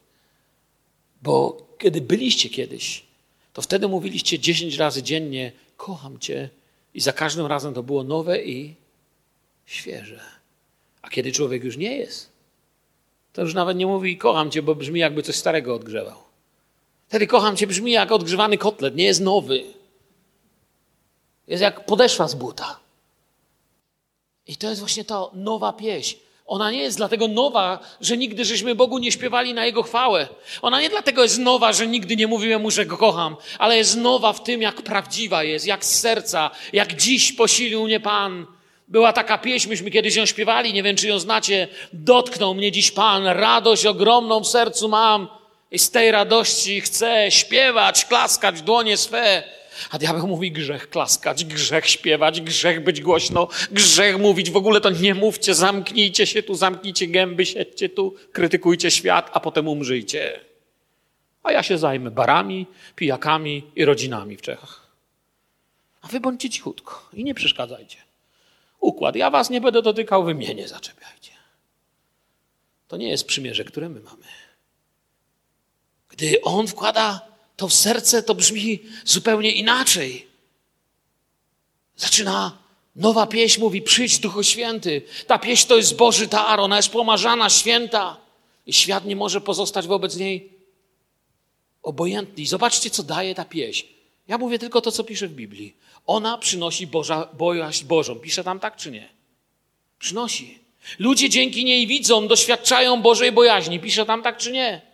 [1.22, 3.04] Bo kiedy byliście kiedyś,
[3.52, 6.50] to wtedy mówiliście dziesięć razy dziennie, kocham cię.
[6.94, 8.74] I za każdym razem to było nowe i
[9.66, 10.20] świeże.
[11.02, 12.28] A kiedy człowiek już nie jest,
[13.32, 16.23] to już nawet nie mówi kocham cię, bo brzmi jakby coś starego odgrzewał.
[17.08, 19.64] Wtedy kocham cię brzmi jak odgrzewany kotlet, nie jest nowy.
[21.46, 22.80] Jest jak podeszwa z buta.
[24.46, 26.16] I to jest właśnie ta nowa pieśń.
[26.46, 30.28] Ona nie jest dlatego nowa, że nigdy żeśmy Bogu nie śpiewali na Jego chwałę.
[30.62, 33.96] Ona nie dlatego jest nowa, że nigdy nie mówiłem Mu, że Go kocham, ale jest
[33.96, 38.46] nowa w tym, jak prawdziwa jest, jak z serca, jak dziś posilił mnie Pan.
[38.88, 41.68] Była taka pieśń, myśmy kiedyś ją śpiewali, nie wiem, czy ją znacie.
[41.92, 45.28] Dotknął mnie dziś Pan, radość ogromną w sercu mam
[45.74, 49.42] i z tej radości chcę śpiewać, klaskać dłonie swe.
[49.90, 54.50] A diabeł mówi grzech klaskać, grzech śpiewać, grzech być głośno, grzech mówić.
[54.50, 59.40] W ogóle to nie mówcie, zamknijcie się tu, zamknijcie gęby, siedźcie tu, krytykujcie świat, a
[59.40, 60.40] potem umrzyjcie.
[61.42, 62.66] A ja się zajmę barami,
[62.96, 64.86] pijakami i rodzinami w Czechach.
[66.02, 67.98] A wy bądźcie cichutko i nie przeszkadzajcie.
[68.80, 69.16] Układ.
[69.16, 71.32] Ja was nie będę dotykał, wy mnie nie zaczepiajcie.
[72.88, 74.43] To nie jest przymierze, które my mamy.
[76.16, 77.20] Gdy on wkłada
[77.56, 80.26] to w serce to brzmi zupełnie inaczej.
[81.96, 82.58] Zaczyna
[82.96, 85.02] nowa pieśń, mówi: Przyjdź, Duchu Święty.
[85.26, 88.16] Ta pieśń to jest Boży dar, ona jest pomarzana, święta.
[88.66, 90.52] I świat nie może pozostać wobec niej
[91.82, 92.42] obojętny.
[92.42, 93.86] I zobaczcie, co daje ta pieśń.
[94.28, 95.76] Ja mówię tylko to, co pisze w Biblii.
[96.06, 98.14] Ona przynosi Boża, bojaźń Bożą.
[98.14, 99.08] Pisze tam tak czy nie?
[99.98, 100.58] Przynosi.
[100.98, 103.80] Ludzie dzięki niej widzą, doświadczają Bożej bojaźni.
[103.80, 104.93] Pisze tam tak czy nie?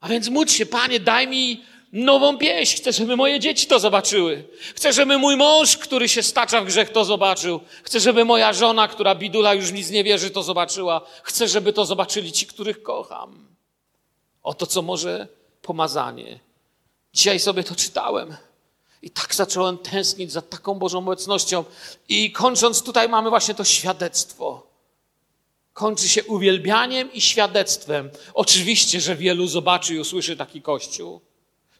[0.00, 2.76] A więc módl się, Panie, daj mi nową pieśń.
[2.76, 4.44] Chcę, żeby moje dzieci to zobaczyły.
[4.74, 7.60] Chcę, żeby mój mąż, który się stacza w grzech, to zobaczył.
[7.82, 11.00] Chcę, żeby moja żona, która bidula już nic nie wierzy, to zobaczyła.
[11.22, 13.46] Chcę, żeby to zobaczyli ci, których kocham.
[14.42, 15.28] Oto co może
[15.62, 16.40] pomazanie.
[17.12, 18.36] Dzisiaj sobie to czytałem.
[19.02, 21.64] I tak zacząłem tęsknić za taką Bożą obecnością.
[22.08, 24.65] I kończąc, tutaj mamy właśnie to świadectwo
[25.76, 28.10] kończy się uwielbianiem i świadectwem.
[28.34, 31.20] Oczywiście, że wielu zobaczy i usłyszy taki kościół.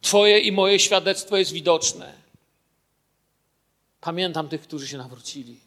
[0.00, 2.12] Twoje i moje świadectwo jest widoczne.
[4.00, 5.60] Pamiętam tych, którzy się nawrócili.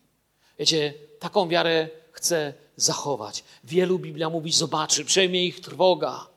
[0.59, 3.43] Wiecie, taką wiarę chcę zachować.
[3.63, 6.27] Wielu Biblia mówi, zobaczy, przejmie ich trwoga.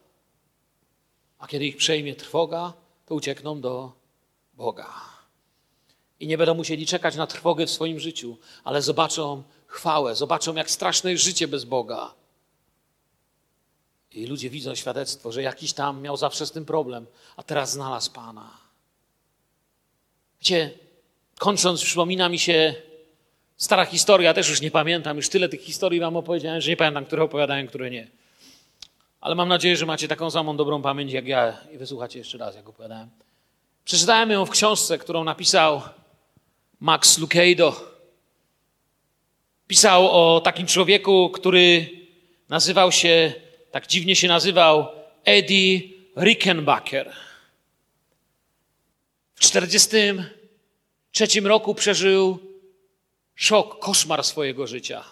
[1.38, 2.72] A kiedy ich przejmie trwoga,
[3.06, 3.92] to uciekną do
[4.54, 4.94] Boga.
[6.20, 10.70] I nie będą musieli czekać na trwogę w swoim życiu, ale zobaczą chwałę, zobaczą, jak
[10.70, 12.14] straszne jest życie bez Boga.
[14.12, 17.06] I ludzie widzą świadectwo, że jakiś tam miał zawsze z tym problem,
[17.36, 18.50] a teraz znalazł Pana.
[20.40, 20.70] Wiecie,
[21.38, 22.74] kończąc, przypomina mi się
[23.56, 27.04] stara historia, też już nie pamiętam, już tyle tych historii wam opowiedziałem, że nie pamiętam,
[27.04, 28.10] które opowiadałem, które nie.
[29.20, 32.54] Ale mam nadzieję, że macie taką samą dobrą pamięć jak ja i wysłuchacie jeszcze raz,
[32.54, 33.10] jak opowiadałem.
[33.84, 35.82] Przeczytałem ją w książce, którą napisał
[36.80, 37.91] Max Lucado.
[39.72, 41.90] Pisał o takim człowieku, który
[42.48, 43.32] nazywał się,
[43.70, 44.88] tak dziwnie się nazywał,
[45.24, 45.80] Eddie
[46.16, 47.12] Rickenbacker.
[49.34, 52.38] W 1943 roku przeżył
[53.34, 55.04] szok, koszmar swojego życia.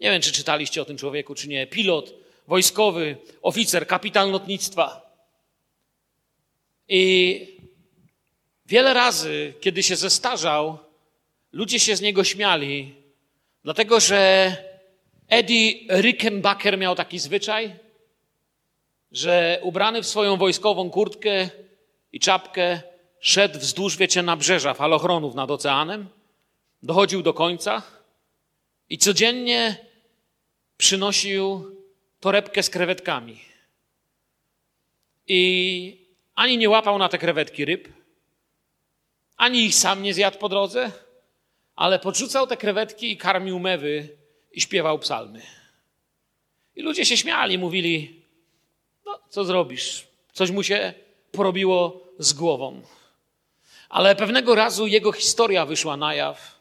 [0.00, 1.66] Nie wiem, czy czytaliście o tym człowieku, czy nie.
[1.66, 2.14] Pilot,
[2.46, 5.10] wojskowy, oficer, kapitan lotnictwa.
[6.88, 7.46] I
[8.66, 10.78] wiele razy, kiedy się zestarzał,
[11.52, 13.03] ludzie się z niego śmiali,
[13.64, 14.56] Dlatego, że
[15.28, 17.76] Eddie Rickenbacker miał taki zwyczaj,
[19.12, 21.48] że ubrany w swoją wojskową kurtkę
[22.12, 22.80] i czapkę
[23.20, 26.08] szedł wzdłuż, wiecie, nabrzeża falochronów nad oceanem,
[26.82, 27.82] dochodził do końca
[28.90, 29.76] i codziennie
[30.76, 31.76] przynosił
[32.20, 33.40] torebkę z krewetkami.
[35.26, 37.88] I ani nie łapał na te krewetki ryb,
[39.36, 40.92] ani ich sam nie zjadł po drodze,
[41.76, 44.08] ale podrzucał te krewetki i karmił mewy
[44.52, 45.42] i śpiewał psalmy.
[46.76, 48.22] I ludzie się śmiali, mówili:
[49.06, 50.06] No, co zrobisz?
[50.32, 50.94] Coś mu się
[51.32, 52.82] porobiło z głową.
[53.88, 56.60] Ale pewnego razu jego historia wyszła na jaw.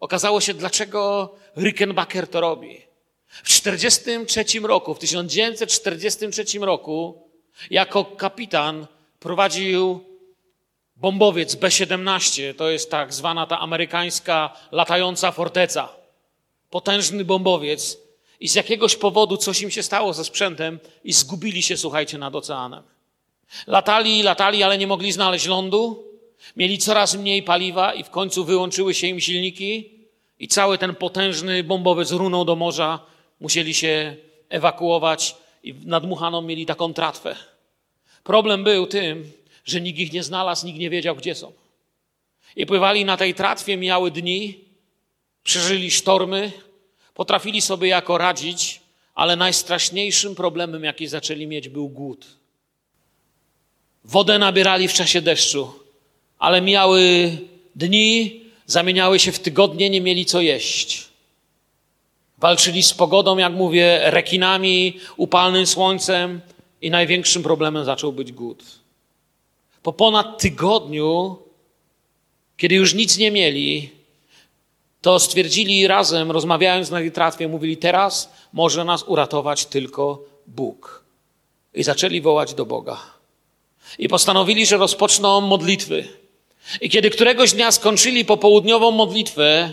[0.00, 2.82] Okazało się, dlaczego Rickenbacker to robi.
[3.28, 7.28] W 1943 roku, w 1943 roku,
[7.70, 8.86] jako kapitan
[9.20, 10.09] prowadził
[11.00, 12.54] bombowiec B-17.
[12.54, 15.88] To jest tak zwana ta amerykańska latająca forteca.
[16.70, 17.98] Potężny bombowiec.
[18.40, 22.36] I z jakiegoś powodu coś im się stało ze sprzętem i zgubili się, słuchajcie, nad
[22.36, 22.82] oceanem.
[23.66, 26.04] Latali, latali, ale nie mogli znaleźć lądu.
[26.56, 29.90] Mieli coraz mniej paliwa i w końcu wyłączyły się im silniki
[30.38, 32.98] i cały ten potężny bombowiec runął do morza.
[33.40, 34.16] Musieli się
[34.48, 37.36] ewakuować i nadmuchaną mieli taką tratwę.
[38.24, 39.32] Problem był tym,
[39.64, 41.52] że nikt ich nie znalazł, nikt nie wiedział, gdzie są.
[42.56, 44.58] I pływali na tej tratwie, miały dni,
[45.44, 46.52] przeżyli sztormy,
[47.14, 48.80] potrafili sobie jako radzić,
[49.14, 52.26] ale najstraszniejszym problemem, jaki zaczęli mieć, był głód.
[54.04, 55.72] Wodę nabierali w czasie deszczu,
[56.38, 57.30] ale miały
[57.74, 61.08] dni, zamieniały się w tygodnie, nie mieli co jeść.
[62.38, 66.40] Walczyli z pogodą, jak mówię, rekinami, upalnym słońcem
[66.82, 68.79] i największym problemem zaczął być głód.
[69.82, 71.36] Po ponad tygodniu,
[72.56, 73.90] kiedy już nic nie mieli,
[75.00, 81.04] to stwierdzili razem, rozmawiając na tej tratwie, mówili: Teraz może nas uratować tylko Bóg.
[81.74, 83.00] I zaczęli wołać do Boga.
[83.98, 86.08] I postanowili, że rozpoczną modlitwy.
[86.80, 89.72] I kiedy któregoś dnia skończyli popołudniową modlitwę,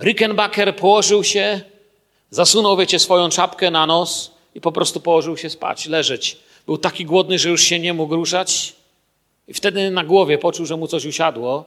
[0.00, 1.60] Rickenbacker położył się,
[2.30, 6.36] zasunął, wiecie, swoją czapkę na nos i po prostu położył się spać, leżeć.
[6.66, 8.72] Był taki głodny, że już się nie mógł ruszać.
[9.48, 11.64] I wtedy na głowie poczuł, że mu coś usiadło.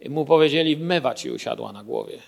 [0.00, 2.18] I mu powiedzieli, mewa ci usiadła na głowie.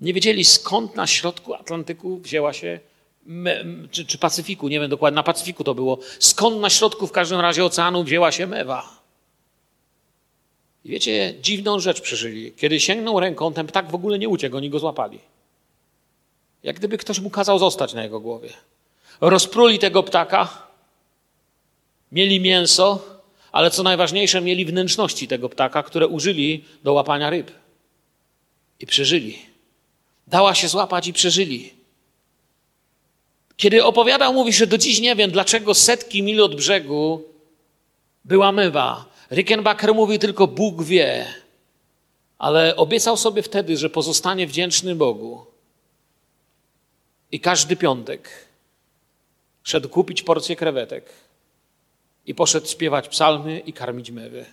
[0.00, 2.80] Nie wiedzieli skąd na środku Atlantyku wzięła się,
[3.26, 5.98] me, czy, czy Pacyfiku, nie wiem dokładnie, na Pacyfiku to było.
[6.18, 9.02] Skąd na środku w każdym razie oceanu wzięła się mewa.
[10.84, 12.52] I wiecie, dziwną rzecz przeżyli.
[12.52, 15.18] Kiedy sięgnął ręką, ten ptak w ogóle nie uciekł, oni go złapali.
[16.62, 18.50] Jak gdyby ktoś mu kazał zostać na jego głowie.
[19.20, 20.66] Rozpruli tego ptaka,
[22.12, 23.11] mieli mięso,
[23.52, 27.50] ale co najważniejsze, mieli wnętrzności tego ptaka, które użyli do łapania ryb.
[28.80, 29.38] I przeżyli.
[30.26, 31.72] Dała się złapać i przeżyli.
[33.56, 37.24] Kiedy opowiadał, mówi, że do dziś nie wiem, dlaczego setki mil od brzegu
[38.24, 39.04] była mywa.
[39.30, 41.26] Rickenbacker mówi tylko Bóg wie,
[42.38, 45.46] ale obiecał sobie wtedy, że pozostanie wdzięczny Bogu.
[47.32, 48.30] I każdy piątek
[49.62, 51.12] szedł kupić porcję krewetek
[52.26, 54.44] i poszedł śpiewać psalmy i karmić mewy.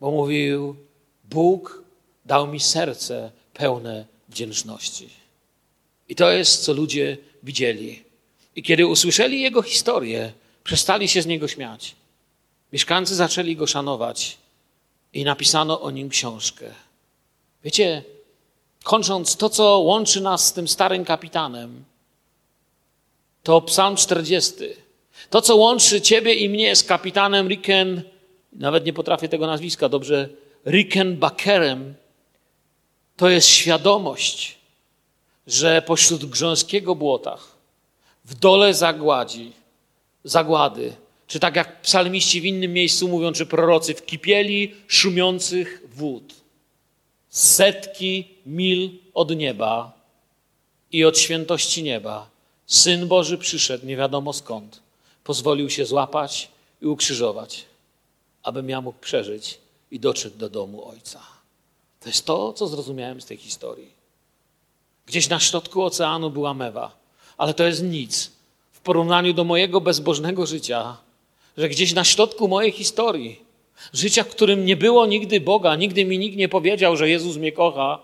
[0.00, 0.76] Bo mówił:
[1.24, 1.82] Bóg
[2.24, 5.08] dał mi serce pełne wdzięczności.
[6.08, 8.02] I to jest, co ludzie widzieli.
[8.56, 10.32] I kiedy usłyszeli jego historię,
[10.64, 11.94] przestali się z niego śmiać.
[12.72, 14.38] Mieszkańcy zaczęli go szanować
[15.12, 16.74] i napisano o nim książkę.
[17.64, 18.04] Wiecie,
[18.82, 21.84] kończąc to, co łączy nas z tym starym kapitanem,
[23.42, 24.54] to Psalm 40.
[25.30, 28.02] To, co łączy ciebie i mnie z kapitanem Ricken,
[28.52, 30.28] nawet nie potrafię tego nazwiska dobrze,
[30.66, 31.94] Rickenbackerem,
[33.16, 34.58] to jest świadomość,
[35.46, 37.38] że pośród grząskiego błota,
[38.24, 39.52] w dole zagładzi,
[40.24, 40.92] zagłady,
[41.26, 46.34] czy tak jak psalmiści w innym miejscu mówią, czy prorocy, w kipieli szumiących wód,
[47.28, 49.92] setki mil od nieba
[50.92, 52.30] i od świętości nieba,
[52.66, 54.80] Syn Boży przyszedł, nie wiadomo skąd,
[55.28, 56.48] pozwolił się złapać
[56.82, 57.64] i ukrzyżować,
[58.42, 59.58] abym ja mógł przeżyć
[59.90, 61.20] i dotrzeć do domu Ojca.
[62.00, 63.90] To jest to, co zrozumiałem z tej historii.
[65.06, 66.96] Gdzieś na środku oceanu była mewa,
[67.36, 68.30] ale to jest nic
[68.72, 70.96] w porównaniu do mojego bezbożnego życia,
[71.56, 73.40] że gdzieś na środku mojej historii,
[73.92, 77.52] życia, w którym nie było nigdy Boga, nigdy mi nikt nie powiedział, że Jezus mnie
[77.52, 77.98] kocha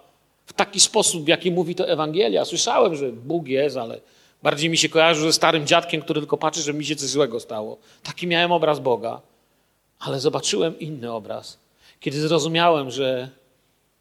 [0.47, 2.45] w taki sposób, jaki mówi to Ewangelia.
[2.45, 4.01] Słyszałem, że Bóg jest, ale
[4.45, 7.41] bardziej mi się kojarzył ze starym dziadkiem, który tylko patrzy, że mi się coś złego
[7.41, 7.79] stało.
[8.03, 9.21] Taki miałem obraz Boga.
[9.99, 11.59] Ale zobaczyłem inny obraz,
[12.01, 13.31] kiedy zrozumiałem, że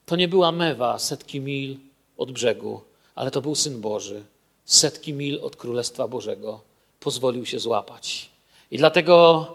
[0.05, 1.77] to nie była mewa setki mil
[2.17, 2.81] od brzegu,
[3.15, 4.23] ale to był Syn Boży,
[4.65, 6.61] setki mil od Królestwa Bożego
[6.99, 8.29] pozwolił się złapać.
[8.71, 9.47] I dlatego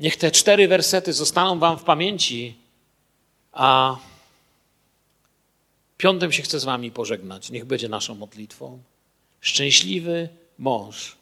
[0.00, 2.56] niech te cztery wersety zostaną Wam w pamięci,
[3.52, 3.96] a
[5.96, 7.50] piątym się chcę z Wami pożegnać.
[7.50, 8.78] Niech będzie naszą modlitwą.
[9.46, 10.28] Szczęśliwy
[10.58, 11.16] mąż,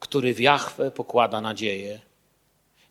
[0.00, 2.00] który w Jachwę pokłada nadzieję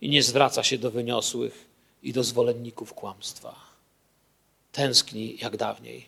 [0.01, 1.65] i nie zwraca się do wyniosłych
[2.03, 3.55] i do zwolenników kłamstwa.
[4.71, 6.05] Tęskni jak dawniej,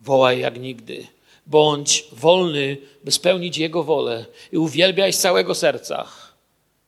[0.00, 1.06] wołaj jak nigdy.
[1.46, 6.08] Bądź wolny, by spełnić Jego wolę i uwielbiaj z całego serca.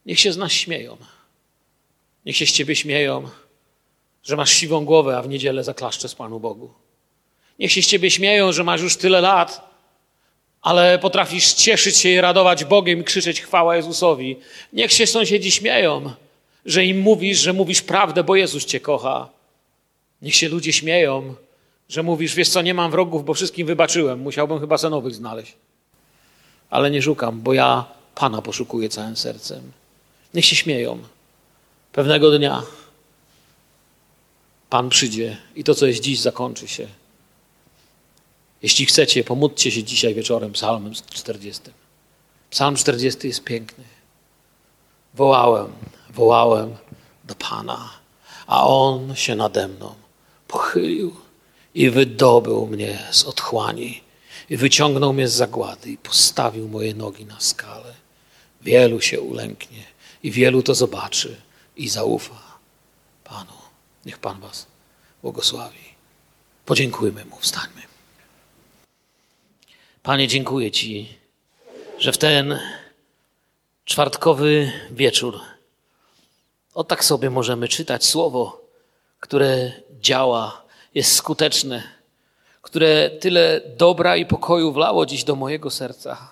[0.07, 0.97] Niech się z nas śmieją.
[2.27, 3.29] Niech się z Ciebie śmieją,
[4.23, 6.73] że masz siwą głowę, a w niedzielę zaklaszczę z Panu Bogu.
[7.59, 9.74] Niech się z Ciebie śmieją, że masz już tyle lat,
[10.65, 14.37] ale potrafisz cieszyć się i radować Bogiem i krzyczeć chwała Jezusowi.
[14.73, 16.13] Niech się sąsiedzi śmieją,
[16.67, 19.29] że im mówisz, że mówisz prawdę, bo Jezus Cię kocha.
[20.23, 21.35] Niech się ludzie śmieją,
[21.89, 24.21] że mówisz, wiesz co, nie mam wrogów, bo wszystkim wybaczyłem.
[24.21, 25.53] Musiałbym chyba se nowych znaleźć.
[26.71, 27.85] Ale nie szukam, bo ja
[28.15, 29.73] Pana poszukuję całym sercem.
[30.35, 30.99] Niech się śmieją.
[31.93, 32.63] Pewnego dnia
[34.71, 36.87] Pan przyjdzie i to, co jest dziś, zakończy się.
[38.65, 41.63] Jeśli chcecie, pomódlcie się dzisiaj wieczorem psalmem 40.
[42.51, 43.85] Psalm 40 jest piękny.
[45.15, 45.73] Wołałem,
[46.11, 46.77] wołałem
[47.25, 47.91] do Pana,
[48.47, 49.95] a On się nade mną
[50.49, 51.17] pochylił
[51.75, 54.03] i wydobył mnie z otchłani
[54.51, 57.95] i wyciągnął mnie z zagłady i postawił moje nogi na skalę.
[58.63, 59.85] Wielu się ulęknie
[60.23, 61.37] i wielu to zobaczy
[61.77, 62.59] i zaufa
[63.25, 63.59] Panu.
[64.07, 64.67] Niech Pan Was
[65.23, 65.95] błogosławi.
[66.67, 67.94] Podziękujmy Mu, wstańmy.
[70.05, 71.09] Panie, dziękuję Ci,
[71.99, 72.59] że w ten
[73.85, 75.41] czwartkowy wieczór
[76.75, 78.61] o tak sobie możemy czytać słowo,
[79.21, 80.63] które działa,
[80.95, 81.83] jest skuteczne,
[82.63, 86.31] które tyle dobra i pokoju wlało dziś do mojego serca.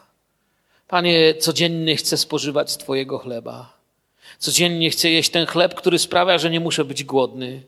[0.89, 3.73] Panie, codziennie chcę spożywać Twojego chleba.
[4.39, 7.63] Codziennie chcę jeść ten chleb, który sprawia, że nie muszę być głodny.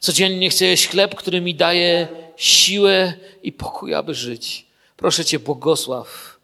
[0.00, 4.67] Codziennie chcę jeść chleb, który mi daje siłę i pokój, aby żyć.
[4.98, 6.38] Proszę Cię, błogosław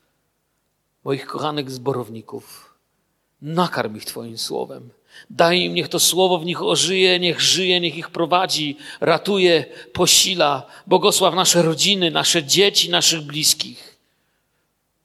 [1.05, 2.74] moich kochanych zborowników.
[3.42, 4.90] Nakarm ich Twoim słowem.
[5.30, 10.66] Daj im, niech to słowo w nich ożyje, niech żyje, niech ich prowadzi, ratuje, posila.
[10.86, 13.98] Błogosław nasze rodziny, nasze dzieci, naszych bliskich.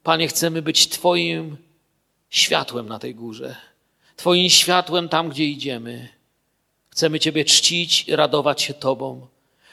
[0.03, 1.57] Panie, chcemy być Twoim
[2.29, 3.55] światłem na tej górze.
[4.15, 6.09] Twoim światłem tam, gdzie idziemy.
[6.89, 9.27] Chcemy Ciebie czcić i radować się Tobą.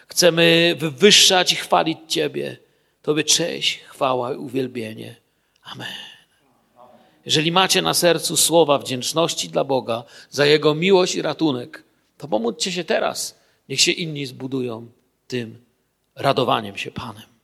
[0.08, 2.65] Chcemy wywyższać i chwalić Ciebie.
[3.06, 5.16] Tobie cześć, chwała i uwielbienie.
[5.62, 5.92] Amen.
[7.24, 11.84] Jeżeli macie na sercu słowa wdzięczności dla Boga za Jego miłość i ratunek,
[12.18, 13.38] to pomódźcie się teraz.
[13.68, 14.90] Niech się inni zbudują
[15.28, 15.64] tym
[16.14, 17.35] radowaniem się Panem.